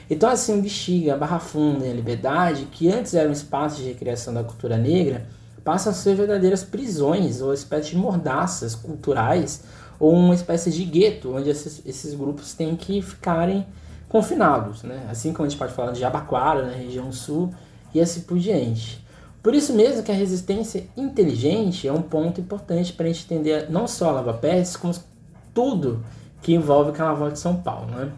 Então, 0.09 0.29
assim, 0.29 0.59
o 0.59 0.61
Bexiga, 0.61 1.15
a 1.15 1.17
Barra 1.17 1.39
Funda 1.39 1.85
e 1.85 1.89
a 1.89 1.93
Liberdade, 1.93 2.67
que 2.71 2.91
antes 2.91 3.15
eram 3.15 3.31
espaços 3.31 3.79
de 3.79 3.85
recreação 3.85 4.33
da 4.33 4.43
cultura 4.43 4.77
negra, 4.77 5.27
passam 5.63 5.91
a 5.91 5.95
ser 5.95 6.15
verdadeiras 6.15 6.63
prisões 6.63 7.41
ou 7.41 7.51
espécie 7.51 7.89
de 7.89 7.97
mordaças 7.97 8.75
culturais 8.75 9.63
ou 9.99 10.13
uma 10.13 10.35
espécie 10.35 10.69
de 10.69 10.83
gueto 10.83 11.35
onde 11.35 11.49
esses, 11.49 11.81
esses 11.85 12.13
grupos 12.13 12.53
têm 12.53 12.75
que 12.75 13.01
ficarem 13.01 13.65
confinados, 14.07 14.83
né? 14.83 15.07
assim 15.09 15.33
como 15.33 15.47
a 15.47 15.49
gente 15.49 15.57
pode 15.57 15.73
falar 15.73 15.91
de 15.91 15.99
Jabaquara, 15.99 16.67
na 16.67 16.73
região 16.73 17.11
sul, 17.11 17.51
e 17.93 17.99
assim 17.99 18.21
por 18.21 18.37
diante. 18.37 19.03
Por 19.41 19.55
isso 19.55 19.73
mesmo 19.73 20.03
que 20.03 20.11
a 20.11 20.15
resistência 20.15 20.87
inteligente 20.95 21.87
é 21.87 21.91
um 21.91 22.01
ponto 22.01 22.39
importante 22.39 22.93
para 22.93 23.05
a 23.05 23.07
gente 23.11 23.25
entender 23.25 23.69
não 23.69 23.87
só 23.87 24.09
a 24.09 24.13
Lava 24.13 24.33
Pés, 24.33 24.75
como 24.75 24.93
tudo 25.55 26.05
que 26.43 26.53
envolve 26.53 26.91
o 26.91 26.93
Carnaval 26.93 27.31
de 27.31 27.39
São 27.39 27.55
Paulo. 27.55 27.87
Né? 27.87 28.11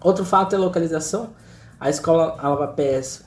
Outro 0.00 0.24
fato 0.24 0.52
é 0.52 0.56
a 0.56 0.60
localização. 0.60 1.30
A 1.80 1.90
escola 1.90 2.36
Alva 2.38 2.68
Pés 2.68 3.24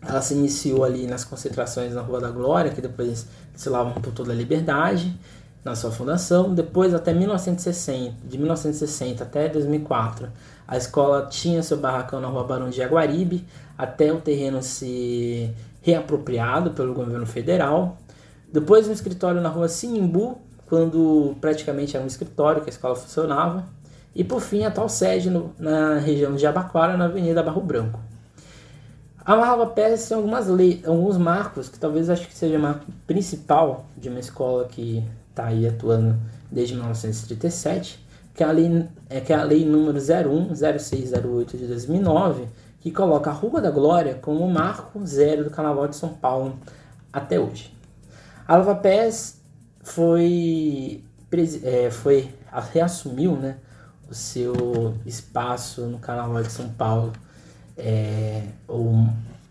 ela 0.00 0.22
se 0.22 0.32
iniciou 0.32 0.84
ali 0.84 1.06
nas 1.06 1.24
concentrações 1.24 1.92
na 1.92 2.00
Rua 2.00 2.20
da 2.20 2.30
Glória, 2.30 2.70
que 2.70 2.80
depois 2.80 3.26
se 3.54 3.68
lavam 3.68 3.94
por 3.94 4.12
toda 4.12 4.32
a 4.32 4.34
liberdade, 4.34 5.18
na 5.64 5.74
sua 5.74 5.90
fundação. 5.90 6.54
Depois, 6.54 6.94
até 6.94 7.12
1960, 7.12 8.14
de 8.26 8.38
1960 8.38 9.24
até 9.24 9.48
2004, 9.48 10.28
a 10.66 10.76
escola 10.76 11.26
tinha 11.26 11.62
seu 11.62 11.76
barracão 11.76 12.20
na 12.20 12.28
Rua 12.28 12.44
Barão 12.44 12.70
de 12.70 12.76
Jaguaribe, 12.76 13.44
até 13.76 14.12
o 14.12 14.20
terreno 14.20 14.62
ser 14.62 15.54
reapropriado 15.82 16.70
pelo 16.70 16.94
governo 16.94 17.26
federal. 17.26 17.98
Depois, 18.52 18.88
um 18.88 18.92
escritório 18.92 19.40
na 19.40 19.48
Rua 19.48 19.68
Sinimbu, 19.68 20.40
quando 20.68 21.36
praticamente 21.40 21.96
era 21.96 22.04
um 22.04 22.08
escritório 22.08 22.62
que 22.62 22.68
a 22.68 22.72
escola 22.72 22.94
funcionava. 22.94 23.64
E 24.14 24.22
por 24.22 24.40
fim, 24.40 24.64
a 24.64 24.70
tal 24.70 24.88
sede 24.88 25.30
no, 25.30 25.54
na 25.58 25.98
região 25.98 26.34
de 26.34 26.46
Abaquara, 26.46 26.96
na 26.96 27.06
Avenida 27.06 27.42
Barro 27.42 27.62
Branco. 27.62 28.00
A 29.24 29.34
Lava 29.34 29.66
Pés 29.66 30.08
tem 30.08 30.16
algumas 30.16 30.48
alguns 30.86 31.18
marcos 31.18 31.68
que 31.68 31.78
talvez 31.78 32.08
acho 32.08 32.26
que 32.26 32.34
seja 32.34 32.56
o 32.56 32.60
marco 32.60 32.86
principal 33.06 33.84
de 33.96 34.08
uma 34.08 34.18
escola 34.18 34.64
que 34.64 35.04
está 35.28 35.46
aí 35.46 35.66
atuando 35.66 36.16
desde 36.50 36.74
1937, 36.74 38.04
que 38.34 38.42
é 38.42 38.46
a 38.46 38.50
lei, 38.50 38.88
é, 39.10 39.20
que 39.20 39.32
é 39.32 39.36
a 39.36 39.42
lei 39.42 39.66
número 39.66 39.98
010608 40.00 41.58
de 41.58 41.66
2009, 41.66 42.48
que 42.80 42.90
coloca 42.90 43.30
a 43.30 43.32
Rua 43.32 43.60
da 43.60 43.70
Glória 43.70 44.14
como 44.14 44.48
marco 44.48 45.04
zero 45.06 45.44
do 45.44 45.50
Carnaval 45.50 45.88
de 45.88 45.96
São 45.96 46.10
Paulo 46.10 46.58
até 47.12 47.38
hoje. 47.38 47.74
A 48.46 48.56
Lava 48.56 48.76
Pés 48.76 49.37
foi, 49.88 51.02
é, 51.64 51.90
foi 51.90 52.34
reassumiu 52.72 53.36
né, 53.36 53.56
o 54.08 54.14
seu 54.14 54.94
espaço 55.06 55.82
no 55.82 55.98
Carnaval 55.98 56.42
de 56.42 56.52
São 56.52 56.68
Paulo, 56.70 57.12
é, 57.76 58.44
ou 58.66 59.06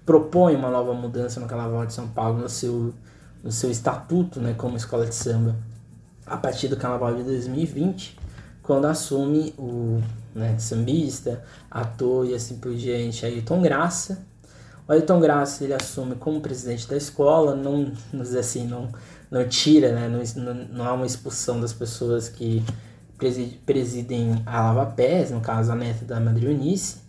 propõe 0.06 0.56
uma 0.56 0.70
nova 0.70 0.94
mudança 0.94 1.40
no 1.40 1.48
Carnaval 1.48 1.86
de 1.86 1.94
São 1.94 2.08
Paulo 2.08 2.40
no 2.40 2.50
seu, 2.50 2.94
no 3.44 3.52
seu 3.52 3.72
estatuto 3.72 4.40
né, 4.40 4.54
como 4.58 4.78
escola 4.78 5.06
de 5.06 5.16
samba, 5.16 5.56
a 6.26 6.38
partir 6.38 6.68
do 6.68 6.78
Carnaval 6.78 7.16
de 7.16 7.24
2020, 7.24 8.18
quando 8.62 8.86
assume 8.86 9.54
o 9.58 10.02
né, 10.36 10.58
sambista, 10.60 11.44
ator 11.70 12.26
e 12.26 12.36
assim 12.36 12.58
por 12.58 12.76
diante, 12.76 13.26
Ailton 13.26 13.62
Graça. 13.62 14.26
O 14.88 14.92
Ailton 14.92 15.20
Graça 15.20 15.64
ele 15.64 15.74
assume 15.74 16.16
como 16.16 16.42
presidente 16.42 16.88
da 16.88 16.96
escola, 16.96 17.56
não, 17.56 17.92
assim, 18.38 18.68
não, 18.68 18.90
não 19.30 19.48
tira, 19.48 19.92
né, 19.92 20.24
não, 20.36 20.54
não 20.54 20.86
há 20.86 20.94
uma 20.94 21.06
expulsão 21.06 21.60
das 21.60 21.74
pessoas 21.74 22.30
que 22.30 22.64
presidem 23.66 24.42
a 24.46 24.62
Lava 24.62 24.86
Pés, 24.86 25.32
no 25.32 25.42
caso 25.42 25.72
a 25.72 25.76
neta 25.76 26.06
da 26.06 26.20
Madre 26.20 26.46
Eunice, 26.46 27.00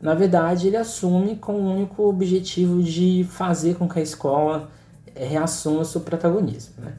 na 0.00 0.14
verdade 0.14 0.66
ele 0.66 0.76
assume 0.76 1.36
com 1.36 1.52
o 1.52 1.74
único 1.76 2.08
objetivo 2.08 2.82
de 2.82 3.26
fazer 3.30 3.74
com 3.76 3.88
que 3.88 3.98
a 3.98 4.02
escola 4.02 4.70
eh, 5.14 5.26
reassuma 5.26 5.84
seu 5.84 6.00
protagonismo. 6.00 6.74
Né? 6.78 6.94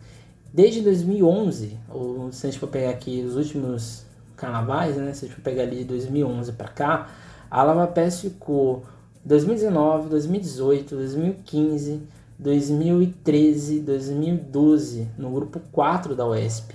Desde 0.53 0.81
2011, 0.81 1.77
ou 1.89 2.31
se 2.31 2.45
a 2.45 2.49
gente 2.51 2.59
for 2.59 2.67
pegar 2.67 2.91
aqui 2.91 3.23
os 3.27 3.35
últimos 3.35 4.05
carnavais, 4.37 4.95
né? 4.97 5.13
se 5.13 5.25
a 5.25 5.27
gente 5.27 5.35
for 5.35 5.43
pegar 5.43 5.63
ali 5.63 5.77
de 5.77 5.85
2011 5.85 6.51
para 6.51 6.67
cá, 6.67 7.09
a 7.49 7.63
Lava 7.63 7.87
Pés 7.87 8.21
ficou 8.21 8.83
2019, 9.25 10.09
2018, 10.09 10.95
2015, 10.95 12.01
2013, 12.41 13.79
2012 13.79 15.07
no 15.17 15.29
grupo 15.29 15.61
4 15.71 16.15
da 16.15 16.27
UESP. 16.27 16.73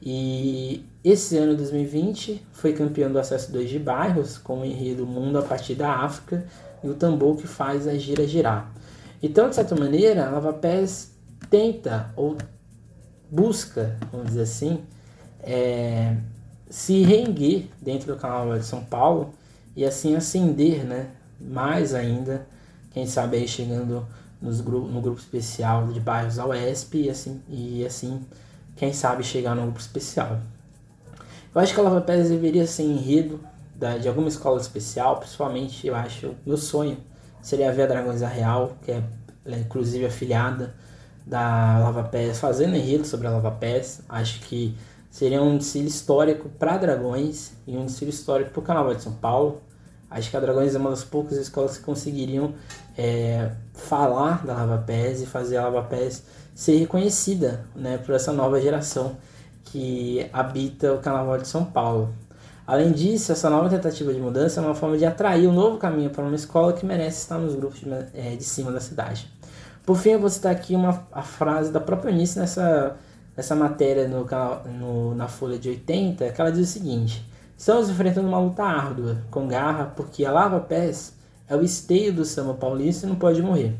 E 0.00 0.84
esse 1.02 1.38
ano 1.38 1.56
2020 1.56 2.44
foi 2.52 2.74
campeão 2.74 3.10
do 3.10 3.18
acesso 3.18 3.50
2 3.50 3.70
de 3.70 3.78
bairros 3.78 4.36
com 4.36 4.60
o 4.60 4.64
enredo 4.64 5.06
Mundo 5.06 5.38
a 5.38 5.42
partir 5.42 5.74
da 5.74 5.90
África 5.96 6.44
e 6.84 6.88
o 6.88 6.94
tambor 6.94 7.36
que 7.36 7.46
faz 7.46 7.88
a 7.88 7.94
gira 7.94 8.26
girar. 8.26 8.70
Então, 9.22 9.48
de 9.48 9.54
certa 9.54 9.74
maneira, 9.74 10.26
a 10.26 10.30
Lava 10.30 10.52
Pés 10.52 11.12
tenta 11.48 12.12
ou 12.14 12.36
busca, 13.30 13.96
vamos 14.10 14.28
dizer 14.28 14.42
assim, 14.42 14.80
é, 15.40 16.16
se 16.68 17.02
reenguer 17.02 17.68
dentro 17.80 18.12
do 18.12 18.20
Carnaval 18.20 18.58
de 18.58 18.66
São 18.66 18.84
Paulo 18.84 19.32
e 19.74 19.84
assim 19.84 20.14
ascender, 20.16 20.84
né, 20.84 21.08
mais 21.40 21.94
ainda, 21.94 22.46
quem 22.90 23.06
sabe 23.06 23.38
aí 23.38 23.48
chegando 23.48 24.06
nos 24.42 24.60
gru 24.60 24.80
no 24.88 25.00
grupo 25.00 25.20
especial 25.20 25.86
de 25.86 26.00
bairros 26.00 26.36
da 26.36 26.46
UESP 26.46 27.02
e 27.02 27.10
assim, 27.10 27.40
e 27.48 27.86
assim 27.86 28.20
quem 28.76 28.92
sabe 28.92 29.22
chegar 29.22 29.54
no 29.54 29.62
grupo 29.62 29.80
especial. 29.80 30.40
Eu 31.54 31.60
acho 31.60 31.72
que 31.72 31.80
a 31.80 31.82
Lava 31.82 32.00
Pés 32.00 32.28
deveria 32.28 32.66
ser 32.66 32.82
enredo 32.82 33.40
da, 33.74 33.98
de 33.98 34.08
alguma 34.08 34.28
escola 34.28 34.60
especial, 34.60 35.18
principalmente, 35.18 35.86
eu 35.86 35.94
acho, 35.94 36.34
meu 36.44 36.56
sonho 36.56 36.96
seria 37.42 37.72
ver 37.72 37.82
a 37.82 37.86
Dragões 37.86 38.20
da 38.20 38.28
Real, 38.28 38.76
que 38.82 38.92
é, 38.92 39.02
é 39.46 39.58
inclusive 39.58 40.06
afiliada 40.06 40.74
da 41.26 41.78
Lava 41.78 42.04
Pés, 42.04 42.38
fazendo 42.38 42.76
enredo 42.76 43.04
sobre 43.04 43.26
a 43.26 43.30
Lava 43.30 43.50
Pés. 43.50 44.00
Acho 44.08 44.40
que 44.40 44.76
seria 45.10 45.42
um 45.42 45.58
desfile 45.58 45.88
histórico 45.88 46.48
para 46.48 46.78
Dragões 46.78 47.52
e 47.66 47.76
um 47.76 47.84
desfile 47.84 48.10
histórico 48.10 48.50
para 48.50 48.60
o 48.60 48.62
Carnaval 48.62 48.94
de 48.94 49.02
São 49.02 49.12
Paulo. 49.12 49.60
Acho 50.10 50.30
que 50.30 50.36
a 50.36 50.40
Dragões 50.40 50.74
é 50.74 50.78
uma 50.78 50.90
das 50.90 51.04
poucas 51.04 51.36
escolas 51.36 51.76
que 51.76 51.84
conseguiriam 51.84 52.54
é, 52.96 53.50
falar 53.74 54.44
da 54.44 54.54
Lava 54.54 54.78
Pés 54.78 55.22
e 55.22 55.26
fazer 55.26 55.56
a 55.56 55.64
Lava 55.64 55.82
Pés 55.82 56.24
ser 56.54 56.76
reconhecida 56.78 57.64
né, 57.74 57.98
por 57.98 58.14
essa 58.14 58.32
nova 58.32 58.60
geração 58.60 59.16
que 59.64 60.28
habita 60.32 60.92
o 60.92 60.98
Carnaval 60.98 61.38
de 61.38 61.48
São 61.48 61.64
Paulo. 61.64 62.14
Além 62.66 62.92
disso, 62.92 63.32
essa 63.32 63.50
nova 63.50 63.68
tentativa 63.68 64.12
de 64.12 64.20
mudança 64.20 64.60
é 64.60 64.64
uma 64.64 64.74
forma 64.74 64.96
de 64.96 65.04
atrair 65.04 65.48
um 65.48 65.52
novo 65.52 65.78
caminho 65.78 66.10
para 66.10 66.24
uma 66.24 66.36
escola 66.36 66.72
que 66.72 66.86
merece 66.86 67.22
estar 67.22 67.38
nos 67.38 67.54
grupos 67.54 67.80
de, 67.80 67.90
é, 68.14 68.36
de 68.36 68.44
cima 68.44 68.70
da 68.70 68.80
cidade. 68.80 69.28
Por 69.84 69.96
fim, 69.96 70.10
eu 70.10 70.20
vou 70.20 70.30
citar 70.30 70.52
aqui 70.52 70.76
uma, 70.76 71.06
a 71.10 71.22
frase 71.22 71.72
da 71.72 71.80
própria 71.80 72.10
Eunice 72.10 72.38
nessa, 72.38 72.96
nessa 73.36 73.56
matéria 73.56 74.06
no, 74.06 74.26
no, 74.78 75.14
na 75.14 75.26
Folha 75.26 75.58
de 75.58 75.70
80, 75.70 76.30
que 76.30 76.40
ela 76.40 76.52
diz 76.52 76.68
o 76.68 76.72
seguinte: 76.72 77.26
Estamos 77.56 77.90
enfrentando 77.90 78.28
uma 78.28 78.38
luta 78.38 78.62
árdua, 78.62 79.18
com 79.30 79.48
garra, 79.48 79.86
porque 79.96 80.24
a 80.24 80.30
Lava 80.30 80.60
Pés 80.60 81.14
é 81.48 81.56
o 81.56 81.62
esteio 81.62 82.12
do 82.12 82.24
samba 82.24 82.54
paulista 82.54 83.06
e 83.06 83.08
não 83.08 83.16
pode 83.16 83.42
morrer. 83.42 83.74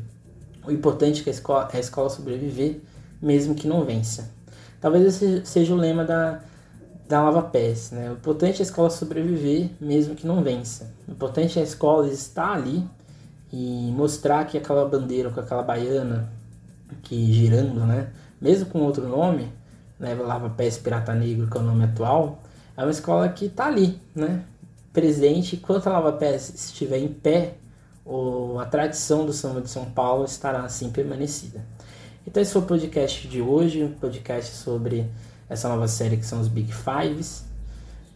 O 0.65 0.71
importante 0.71 1.21
é, 1.21 1.23
que 1.23 1.29
a 1.29 1.33
escola, 1.33 1.69
é 1.73 1.77
a 1.77 1.79
escola 1.79 2.09
sobreviver, 2.09 2.79
mesmo 3.21 3.55
que 3.55 3.67
não 3.67 3.83
vença. 3.83 4.31
Talvez 4.79 5.05
esse 5.05 5.45
seja 5.45 5.73
o 5.73 5.77
lema 5.77 6.03
da, 6.03 6.41
da 7.07 7.21
Lava 7.21 7.41
Pés. 7.41 7.91
Né? 7.91 8.09
O 8.09 8.13
importante 8.13 8.59
é 8.61 8.63
a 8.63 8.67
escola 8.67 8.89
sobreviver, 8.89 9.69
mesmo 9.79 10.15
que 10.15 10.25
não 10.25 10.43
vença. 10.43 10.93
O 11.07 11.11
importante 11.11 11.57
é 11.57 11.61
a 11.61 11.65
escola 11.65 12.07
estar 12.07 12.53
ali 12.53 12.87
e 13.51 13.91
mostrar 13.95 14.45
que 14.45 14.57
aquela 14.57 14.87
bandeira 14.87 15.29
com 15.29 15.39
aquela 15.39 15.63
baiana 15.63 16.31
que 17.01 17.31
girando, 17.33 17.81
né? 17.81 18.09
mesmo 18.43 18.65
com 18.65 18.79
outro 18.79 19.07
nome, 19.07 19.49
né? 19.97 20.13
Lava 20.15 20.49
Pés 20.49 20.77
Pirata 20.77 21.13
Negro, 21.13 21.49
que 21.49 21.57
é 21.57 21.61
o 21.61 21.63
nome 21.63 21.85
atual, 21.85 22.41
é 22.75 22.81
uma 22.83 22.91
escola 22.91 23.29
que 23.29 23.45
está 23.45 23.67
ali, 23.67 23.99
né? 24.13 24.43
Presente. 24.93 25.55
Enquanto 25.55 25.87
a 25.87 25.91
Lava 25.91 26.13
Pés 26.13 26.53
estiver 26.53 26.99
em 26.99 27.07
pé, 27.09 27.55
o, 28.05 28.59
a 28.59 28.65
tradição 28.65 29.25
do 29.25 29.33
samba 29.33 29.59
de 29.59 29.69
São 29.69 29.85
Paulo 29.85 30.23
estará 30.23 30.61
assim 30.61 30.91
permanecida. 30.91 31.65
Então 32.25 32.41
esse 32.41 32.53
foi 32.53 32.61
o 32.61 32.65
podcast 32.65 33.27
de 33.27 33.41
hoje, 33.41 33.83
um 33.83 33.91
podcast 33.91 34.55
sobre 34.55 35.09
essa 35.49 35.67
nova 35.67 35.87
série 35.87 36.15
que 36.15 36.25
são 36.25 36.39
os 36.39 36.47
Big 36.47 36.71
Fives. 36.73 37.43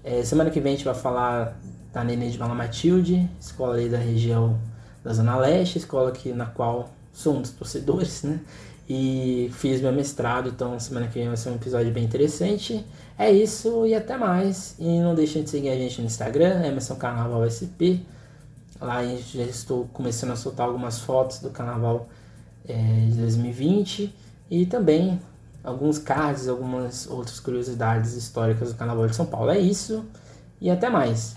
É, 0.03 0.23
semana 0.23 0.49
que 0.49 0.61
vem 0.61 0.73
a 0.73 0.75
gente 0.75 0.85
vai 0.85 0.95
falar 0.95 1.59
da 1.91 2.03
Nenê 2.03 2.29
de 2.29 2.37
Mala 2.37 2.55
Matilde, 2.55 3.29
escola 3.39 3.73
ali 3.73 3.89
da 3.89 3.97
região 3.97 4.57
da 5.03 5.11
Zona 5.13 5.35
Leste, 5.37 5.77
escola 5.77 6.11
que, 6.11 6.31
na 6.31 6.45
qual 6.45 6.89
sou 7.11 7.35
um 7.35 7.41
dos 7.41 7.51
torcedores, 7.51 8.23
né? 8.23 8.39
E 8.89 9.51
fiz 9.53 9.81
meu 9.81 9.91
mestrado, 9.91 10.49
então 10.49 10.79
semana 10.79 11.07
que 11.07 11.19
vem 11.19 11.27
vai 11.27 11.35
ser 11.35 11.49
um 11.49 11.55
episódio 11.55 11.91
bem 11.91 12.05
interessante. 12.05 12.85
É 13.17 13.31
isso 13.31 13.85
e 13.85 13.95
até 13.95 14.15
mais. 14.17 14.75
E 14.77 14.99
não 14.99 15.15
deixem 15.15 15.43
de 15.43 15.49
seguir 15.49 15.69
a 15.69 15.75
gente 15.75 15.99
no 15.99 16.07
Instagram, 16.07 16.63
Emerson 16.65 16.95
Carnaval 16.95 17.49
SP. 17.49 18.05
Lá 18.79 19.03
já 19.03 19.43
estou 19.43 19.85
começando 19.91 20.31
a 20.31 20.35
soltar 20.35 20.67
algumas 20.67 20.99
fotos 20.99 21.39
do 21.39 21.49
carnaval 21.49 22.07
é, 22.67 22.73
de 23.09 23.17
2020 23.17 24.13
e 24.51 24.65
também 24.67 25.19
alguns 25.63 25.97
cards, 25.97 26.47
algumas 26.47 27.07
outras 27.09 27.39
curiosidades 27.39 28.13
históricas 28.13 28.71
do 28.71 28.77
carnaval 28.77 29.07
de 29.07 29.15
São 29.15 29.25
Paulo. 29.25 29.49
É 29.49 29.57
isso 29.57 30.05
e 30.61 30.69
até 30.69 30.89
mais. 30.89 31.35